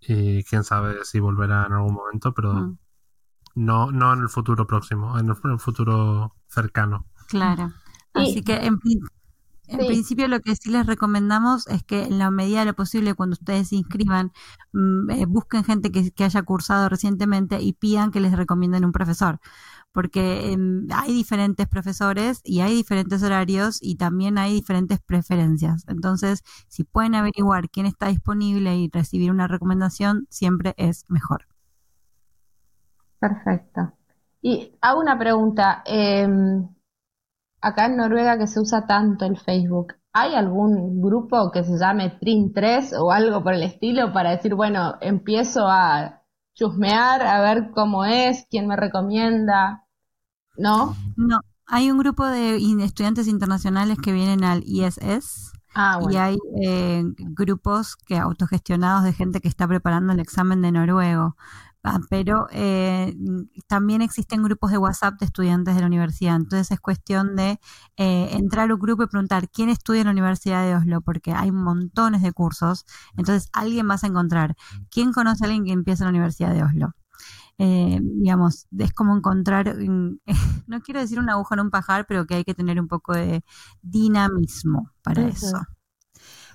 [0.00, 2.78] y quién sabe si volverá en algún momento, pero mm,
[3.56, 7.06] no, no en el futuro próximo, en el, en el futuro cercano.
[7.28, 7.72] claro.
[8.14, 8.78] Así que en
[9.68, 13.14] En principio lo que sí les recomendamos es que en la medida de lo posible
[13.14, 14.32] cuando ustedes se inscriban
[14.72, 18.92] mm, eh, busquen gente que, que, haya cursado recientemente y pidan que les recomienden un
[18.92, 19.40] profesor
[19.96, 25.86] porque em, hay diferentes profesores y hay diferentes horarios y también hay diferentes preferencias.
[25.88, 31.46] Entonces, si pueden averiguar quién está disponible y recibir una recomendación, siempre es mejor.
[33.18, 33.94] Perfecto.
[34.42, 35.82] Y hago una pregunta.
[35.86, 36.68] Em,
[37.66, 42.18] acá en Noruega que se usa tanto el Facebook, ¿hay algún grupo que se llame
[42.20, 46.22] Trin3 o algo por el estilo para decir, bueno, empiezo a
[46.54, 49.84] chusmear, a ver cómo es, quién me recomienda?
[50.56, 50.94] ¿No?
[51.16, 55.52] No, hay un grupo de estudiantes internacionales que vienen al ISS.
[55.78, 60.72] Ah, y hay eh, grupos que autogestionados de gente que está preparando el examen de
[60.72, 61.36] noruego.
[61.88, 63.14] Ah, pero eh,
[63.68, 66.34] también existen grupos de WhatsApp de estudiantes de la universidad.
[66.34, 67.60] Entonces es cuestión de
[67.96, 71.30] eh, entrar a un grupo y preguntar quién estudia en la Universidad de Oslo, porque
[71.30, 72.86] hay montones de cursos.
[73.16, 74.56] Entonces alguien vas a encontrar.
[74.90, 76.92] ¿Quién conoce a alguien que empieza en la Universidad de Oslo?
[77.58, 79.76] Eh, digamos, es como encontrar,
[80.66, 83.12] no quiero decir una aguja en un pajar, pero que hay que tener un poco
[83.12, 83.44] de
[83.80, 85.60] dinamismo para eso.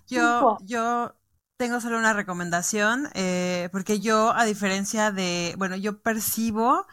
[0.07, 1.15] Yo, yo
[1.61, 6.87] tengo solo una recomendación, eh, porque yo, a diferencia de, bueno, yo percibo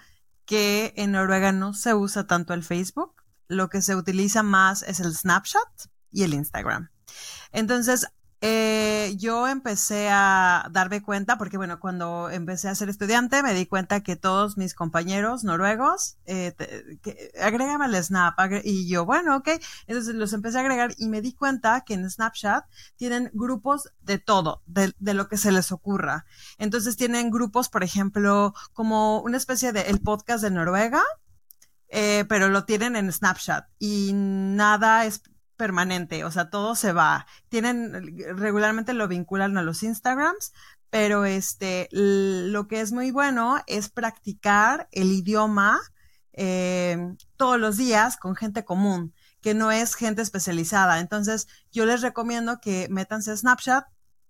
[0.44, 3.14] que en Noruega no se usa tanto el Facebook,
[3.46, 6.90] lo que se utiliza más es el Snapchat y el Instagram.
[7.50, 8.08] Entonces,
[8.40, 13.66] eh, yo empecé a darme cuenta, porque bueno, cuando empecé a ser estudiante me di
[13.66, 16.54] cuenta que todos mis compañeros noruegos, eh,
[17.02, 19.48] que, agrégame al Snap, y yo, bueno, ok,
[19.88, 22.64] entonces los empecé a agregar y me di cuenta que en Snapchat
[22.96, 26.24] tienen grupos de todo, de, de lo que se les ocurra.
[26.58, 31.02] Entonces tienen grupos, por ejemplo, como una especie de el podcast de Noruega,
[31.88, 35.22] eh, pero lo tienen en Snapchat y nada es
[35.58, 37.26] permanente, o sea, todo se va.
[37.50, 40.54] Tienen, regularmente lo vinculan a los Instagrams,
[40.88, 45.78] pero este, lo que es muy bueno es practicar el idioma
[46.32, 46.96] eh,
[47.36, 51.00] todos los días con gente común, que no es gente especializada.
[51.00, 53.84] Entonces, yo les recomiendo que métanse a Snapchat,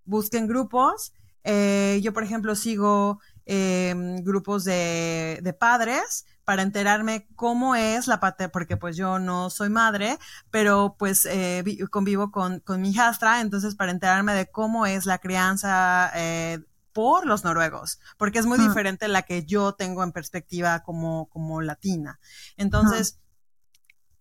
[0.04, 1.12] busquen grupos.
[1.44, 3.20] Eh, yo, por ejemplo, sigo
[3.50, 9.50] eh, grupos de, de padres para enterarme cómo es la parte, porque pues yo no
[9.50, 10.18] soy madre,
[10.50, 15.18] pero pues eh, convivo con, con mi hijastra, entonces para enterarme de cómo es la
[15.18, 16.60] crianza eh,
[16.92, 21.60] por los noruegos, porque es muy diferente la que yo tengo en perspectiva como, como
[21.62, 22.20] latina.
[22.56, 23.18] Entonces,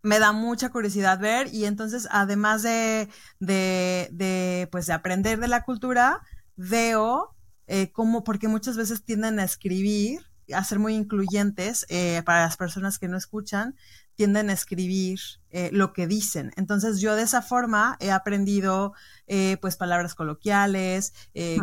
[0.03, 3.09] me da mucha curiosidad ver y entonces además de,
[3.39, 6.21] de, de pues de aprender de la cultura,
[6.55, 7.36] veo
[7.67, 10.21] eh, cómo, porque muchas veces tienden a escribir
[10.53, 13.75] a ser muy incluyentes eh, para las personas que no escuchan,
[14.15, 16.51] tienden a escribir eh, lo que dicen.
[16.55, 18.93] Entonces yo de esa forma he aprendido
[19.27, 21.13] eh, pues palabras coloquiales,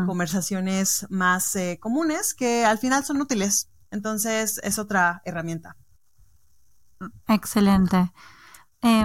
[0.07, 3.71] conversaciones más comunes que al final son útiles.
[3.91, 5.77] Entonces es otra herramienta.
[7.29, 8.13] Excelente.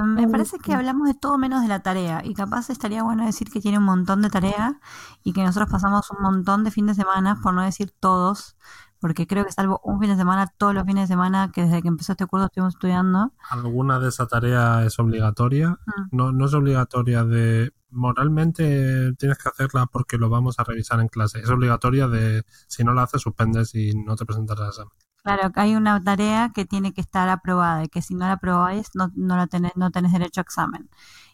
[0.03, 3.49] Me parece que hablamos de todo menos de la tarea y capaz estaría bueno decir
[3.49, 4.79] que tiene un montón de tarea
[5.23, 8.57] y que nosotros pasamos un montón de fin de semana, por no decir todos,
[8.99, 11.81] porque creo que salvo un fin de semana, todos los fines de semana que desde
[11.81, 13.33] que empezó este curso estuvimos estudiando.
[13.49, 15.69] ¿Alguna de esa tarea es obligatoria?
[15.69, 16.15] Mm.
[16.15, 21.07] No, no es obligatoria de moralmente tienes que hacerla porque lo vamos a revisar en
[21.07, 21.39] clase.
[21.39, 24.93] Es obligatoria de si no la haces suspendes y no te presentas al examen.
[25.29, 28.33] Claro, que hay una tarea que tiene que estar aprobada y que si no la
[28.33, 30.89] aprobáis no, no, la tenés, no tenés derecho a examen.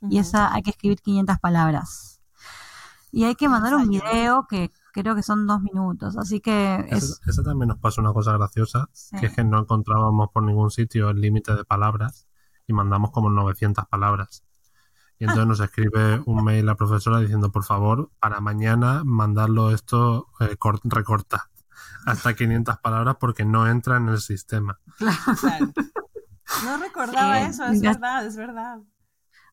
[0.10, 2.20] Y esa hay que escribir 500 palabras.
[3.14, 6.86] Y hay que mandar un video que creo que son dos minutos, así que...
[6.90, 11.10] Eso, también nos pasa una cosa graciosa, que es que no encontrábamos por ningún sitio
[11.10, 12.28] el límite de palabras
[12.68, 14.44] y mandamos como 900 palabras.
[15.20, 20.28] Y entonces nos escribe un mail la profesora diciendo, por favor, para mañana mandarlo esto
[20.42, 21.50] eh, recorta
[22.06, 24.80] hasta 500 palabras porque no entra en el sistema.
[26.64, 28.80] No recordaba eso, es verdad, es verdad.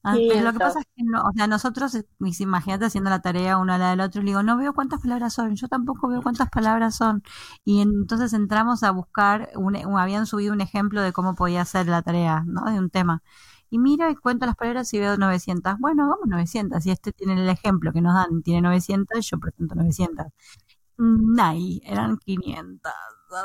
[0.04, 3.72] Ah, lo que pasa es que no, o sea, nosotros, imagínate haciendo la tarea uno
[3.72, 6.22] a la del otro, y le digo, no veo cuántas palabras son, yo tampoco veo
[6.22, 7.22] cuántas palabras son.
[7.64, 12.02] Y entonces entramos a buscar, un, habían subido un ejemplo de cómo podía ser la
[12.02, 12.64] tarea, ¿no?
[12.64, 13.22] De un tema.
[13.70, 15.78] Y miro y cuento las palabras y veo 900.
[15.78, 16.84] Bueno, vamos 900.
[16.84, 20.26] Y este tiene el ejemplo que nos dan, tiene 900, yo presento 900.
[21.03, 22.92] Nay, eran 500.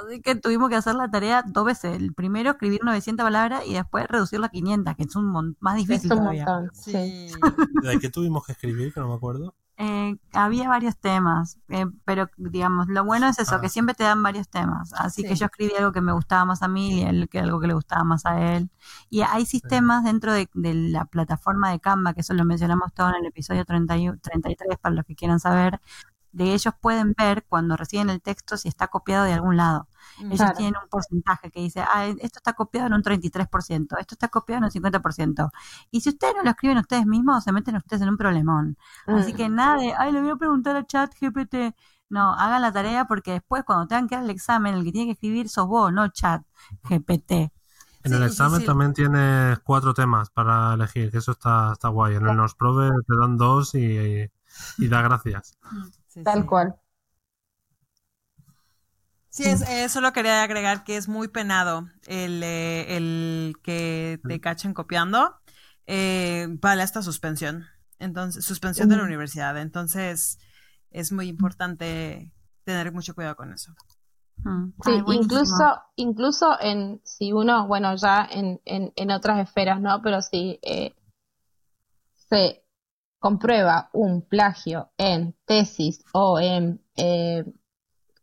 [0.06, 1.96] Así que tuvimos que hacer la tarea dos veces.
[1.96, 6.10] El primero escribir 900 palabras y después reducirla a 500, que es un más difícil
[6.10, 6.46] todavía.
[6.74, 6.92] sí.
[6.92, 7.30] ¿De
[8.02, 8.94] qué tuvimos que escribir?
[8.94, 9.56] Que no me acuerdo.
[9.80, 13.62] Eh, había varios temas, eh, pero digamos, lo bueno es eso, Ah.
[13.62, 14.92] que siempre te dan varios temas.
[14.94, 17.60] Así que yo escribí algo que me gustaba más a mí y él que algo
[17.60, 18.72] que le gustaba más a él.
[19.12, 23.10] Y hay sistemas dentro de, de la plataforma de Canva, que eso lo mencionamos todo
[23.10, 25.80] en el episodio 31 33 para los que quieran saber,
[26.38, 29.88] de ellos pueden ver cuando reciben el texto si está copiado de algún lado.
[30.18, 30.32] Mm.
[30.32, 30.56] Ellos Claro.
[30.56, 34.60] tienen un porcentaje que dice, ah, esto está copiado en un 33%, esto está copiado
[34.60, 35.52] en un 50%.
[35.92, 38.78] Y si ustedes no lo escriben ustedes mismos, se meten ustedes en un problemón.
[39.08, 39.36] Así Mm.
[39.36, 41.76] que nada de, ay, le voy a preguntar a chat GPT.
[42.10, 45.08] No, hagan la tarea porque después cuando tengan que dar el examen, el que tiene
[45.08, 46.44] que escribir sos vos, no chat
[46.84, 47.52] GPT.
[48.04, 48.66] En Sí, el examen sí.
[48.66, 52.16] también tienes cuatro temas para elegir, que eso está, está guay.
[52.16, 54.30] En el Nos Prove te dan dos y,
[54.78, 55.58] y da gracias.
[56.18, 56.48] Sí, Tal sí.
[56.48, 56.76] cual.
[59.30, 64.40] Sí, es, eh, solo quería agregar que es muy penado el, eh, el que te
[64.42, 65.36] cachen copiando.
[65.86, 67.66] Eh, vale esta suspensión.
[68.00, 69.08] Entonces, suspensión de la Mm.
[69.08, 69.58] universidad.
[69.60, 70.40] Entonces,
[70.90, 72.32] es muy importante
[72.64, 73.74] tener mucho cuidado con eso.
[74.44, 74.72] Mm.
[74.82, 75.64] Sí, Ay, incluso,
[75.96, 80.02] incluso en, si uno, bueno, ya en, en, en otras esferas, ¿no?
[80.02, 80.96] Pero si eh,
[82.30, 82.64] se
[83.20, 87.46] comprueba un plagio en tesis o en eh,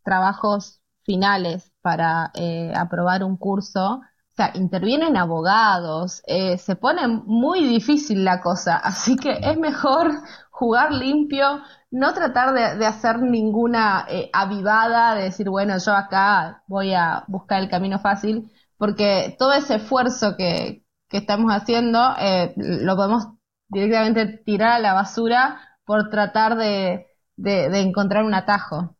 [0.03, 4.01] trabajos finales para eh, aprobar un curso,
[4.35, 10.11] o sea, intervienen abogados, eh, se pone muy difícil la cosa, así que es mejor
[10.51, 16.93] jugar limpio, no tratar de, hacer ninguna eh, avivada, de decir, bueno, yo acá voy
[16.93, 22.95] a buscar el camino fácil, porque todo ese esfuerzo que, que estamos haciendo eh, lo
[22.95, 23.27] podemos
[23.67, 28.95] directamente tirar a la basura por tratar de, de, encontrar un atajo.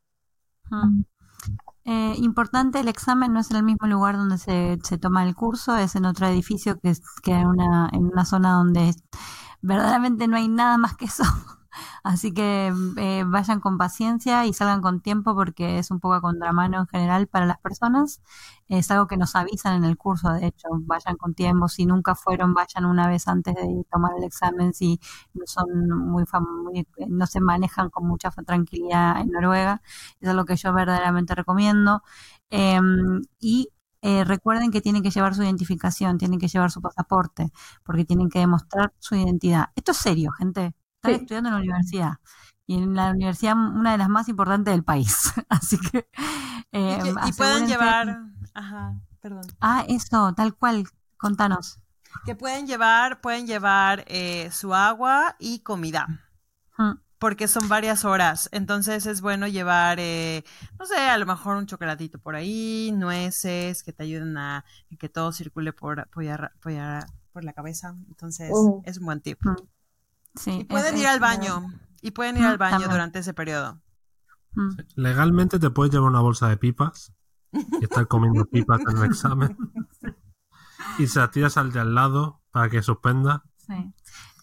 [1.83, 5.35] Eh, importante, el examen no es en el mismo lugar donde se, se toma el
[5.35, 8.93] curso, es en otro edificio que es que en una, en una zona donde
[9.61, 11.23] verdaderamente no hay nada más que eso.
[12.03, 16.21] Así que eh, vayan con paciencia y salgan con tiempo porque es un poco a
[16.21, 18.21] contramano en general para las personas.
[18.67, 21.67] Es algo que nos avisan en el curso, de hecho, vayan con tiempo.
[21.67, 24.73] Si nunca fueron, vayan una vez antes de tomar el examen.
[24.73, 24.99] Si
[25.33, 26.23] no son muy,
[26.63, 29.81] muy- no se manejan con mucha tranquilidad en Noruega,
[30.19, 32.01] es algo que yo verdaderamente recomiendo.
[32.49, 32.79] Eh,
[33.39, 33.69] y
[34.01, 37.51] eh, recuerden que tienen que llevar su identificación, tienen que llevar su pasaporte,
[37.83, 39.69] porque tienen que demostrar su identidad.
[39.75, 40.73] Esto es serio, gente.
[41.05, 41.21] Están Sí.
[41.23, 42.13] estudiando en la universidad.
[42.67, 45.31] Y en la universidad, una de las más importantes del país.
[45.49, 46.07] Así que.
[46.71, 48.21] eh, y, pueden llevar,
[48.53, 49.43] ajá, perdón.
[49.61, 50.85] Ah, eso, tal cual.
[51.17, 51.79] Contanos.
[52.25, 56.07] Que pueden llevar, pueden llevar eh, su agua y comida.
[56.77, 58.49] Mm, porque son varias horas.
[58.51, 60.43] Entonces es bueno llevar, eh,
[60.79, 64.65] no sé, a lo mejor un chocolatito por ahí, nueces que te ayuden a
[64.99, 67.95] que todo circule por, por, arra- por arra- por la cabeza.
[68.07, 68.81] Entonces Uh.
[68.85, 69.39] es un buen tip.
[70.35, 71.71] Sí, Y es- pueden es- ir al baño.
[72.01, 72.91] Y pueden ir al baño también.
[72.91, 73.81] durante ese periodo.
[74.53, 74.69] Mm.
[74.95, 77.11] Legalmente te puedes llevar una bolsa de pipas
[77.51, 79.57] y estar comiendo pipas en el examen.
[80.99, 83.43] Y se las tiras al de al lado para que suspenda.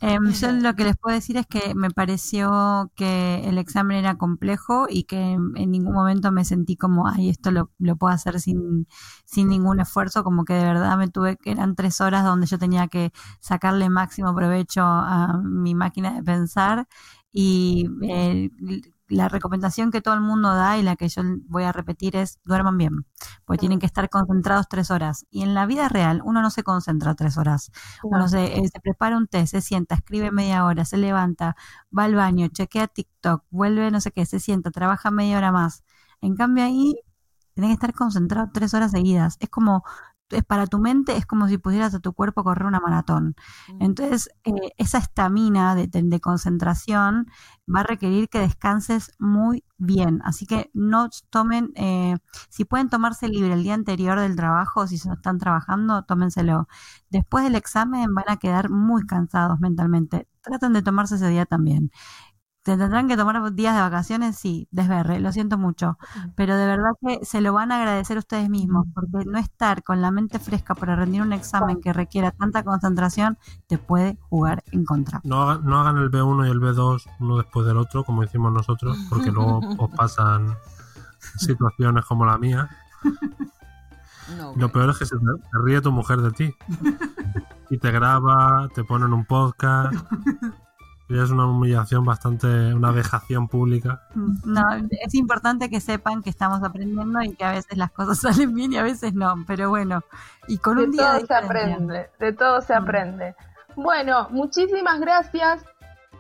[0.02, 0.06] Sí.
[0.08, 4.16] Em, yo lo que les puedo decir es que me pareció que el examen era
[4.18, 8.40] complejo y que en ningún momento me sentí como, ay, esto lo, lo puedo hacer
[8.40, 8.88] sin,
[9.24, 12.58] sin ningún esfuerzo, como que de verdad me tuve, que eran tres horas donde yo
[12.58, 16.88] tenía que sacarle máximo provecho a mi máquina de pensar
[17.32, 18.50] y eh,
[19.12, 22.40] la recomendación que todo el mundo da y la que yo voy a repetir es
[22.44, 23.06] duerman bien,
[23.44, 25.26] porque tienen que estar concentrados tres horas.
[25.30, 27.70] Y en la vida real uno no se concentra tres horas.
[28.02, 31.56] Uno se, eh, se prepara un té, se sienta, escribe media hora, se levanta,
[31.96, 35.84] va al baño, chequea TikTok, vuelve no sé qué, se sienta, trabaja media hora más.
[36.20, 36.94] En cambio ahí
[37.54, 39.36] tenés que estar concentrado tres horas seguidas.
[39.40, 39.84] Es como,
[40.46, 43.34] para tu mente es como si pusieras a tu cuerpo correr una maratón.
[43.80, 47.26] Entonces, eh, esa estamina de, concentración
[47.72, 50.20] va a requerir que descanses muy bien.
[50.24, 52.16] Así que no tomen, eh,
[52.48, 56.68] si pueden tomarse libre el día anterior del trabajo, si están trabajando, tómenselo.
[57.10, 60.28] Después del examen van a quedar muy cansados mentalmente.
[60.40, 61.90] Traten de tomarse ese día también.
[62.62, 64.36] ¿Te tendrán que tomar días de vacaciones?
[64.36, 65.98] Sí, desberre, lo siento mucho.
[66.36, 70.00] Pero de verdad que se lo van a agradecer ustedes mismos, porque no estar con
[70.00, 73.36] la mente fresca para rendir un examen que requiera tanta concentración
[73.66, 75.20] te puede jugar en contra.
[75.24, 78.52] No hagan, no hagan el B1 y el B2 uno después del otro, como hicimos
[78.52, 80.56] nosotros, porque luego os pasan
[81.36, 82.68] situaciones como la mía.
[84.38, 86.54] No, Lo peor es que se, se ríe tu mujer de ti.
[87.70, 89.94] Y te graba, te ponen un podcast.
[91.14, 94.02] Es una humillación bastante, una vejación pública.
[94.14, 98.54] No, es importante que sepan que estamos aprendiendo y que a veces las cosas salen
[98.54, 100.02] bien y a veces no, pero bueno,
[100.48, 102.82] y con De un día todo de se aprende, de todo se Mm.
[102.82, 103.34] aprende.
[103.76, 105.64] Bueno, muchísimas gracias.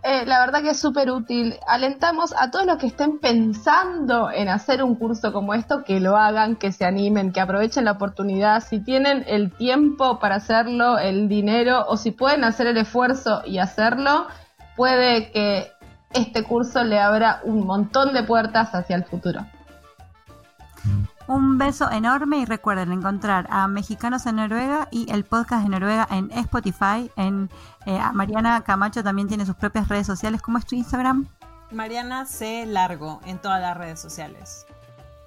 [0.04, 1.54] eh, la verdad que es súper útil.
[1.68, 6.16] Alentamos a todos los que estén pensando en hacer un curso como esto, que lo
[6.16, 8.64] hagan, que se animen, que aprovechen la oportunidad.
[8.64, 13.58] Si tienen el tiempo para hacerlo, el dinero, o si pueden hacer el esfuerzo y
[13.58, 14.26] hacerlo,
[14.76, 15.72] puede que
[16.12, 19.46] este curso le abra un montón de puertas hacia el futuro.
[21.28, 26.06] Un beso enorme y recuerden encontrar a Mexicanos en Noruega y el podcast de Noruega
[26.10, 27.10] en Spotify.
[27.16, 27.48] En
[27.86, 30.42] eh, Mariana Camacho también tiene sus propias redes sociales.
[30.42, 31.28] ¿Cómo es tu Instagram?
[31.70, 32.66] Mariana C.
[32.66, 34.66] Largo en todas las redes sociales.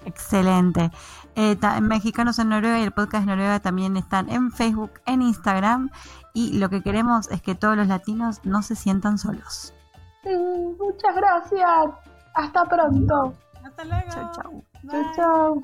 [0.06, 0.92] Excelente.
[1.36, 5.90] Eh, Mexicanos en Noruega y el podcast de Noruega también están en Facebook, en Instagram.
[6.34, 9.74] Y lo que queremos es que todos los latinos no se sientan solos.
[10.24, 11.92] muchas gracias.
[12.34, 13.34] Hasta pronto.
[13.66, 14.12] Hasta luego.
[14.12, 14.64] Chau, chau.
[14.90, 15.62] Chau, chau.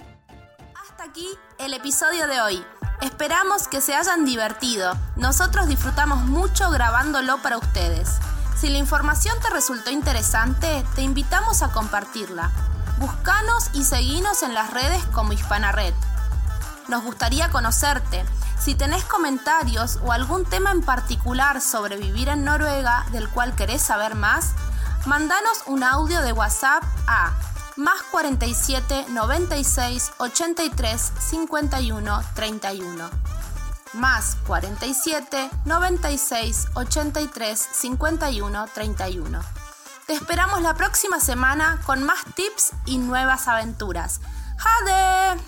[0.81, 1.27] Hasta aquí
[1.59, 2.63] el episodio de hoy.
[3.01, 4.93] Esperamos que se hayan divertido.
[5.15, 8.19] Nosotros disfrutamos mucho grabándolo para ustedes.
[8.55, 12.51] Si la información te resultó interesante, te invitamos a compartirla.
[13.01, 15.95] Búscanos y seguinos en las redes como Hispana Red.
[16.87, 18.23] Nos gustaría conocerte.
[18.59, 23.81] Si tenés comentarios o algún tema en particular sobre vivir en Noruega del cual querés
[23.81, 24.51] saber más,
[25.07, 27.33] mandanos un audio de WhatsApp a
[27.75, 33.09] más 47 96 83 51 31.
[33.93, 39.60] Más 47 96 83 51 31.
[40.11, 44.19] Te esperamos la próxima semana con más tips y nuevas aventuras.
[44.57, 45.39] ¡Jade!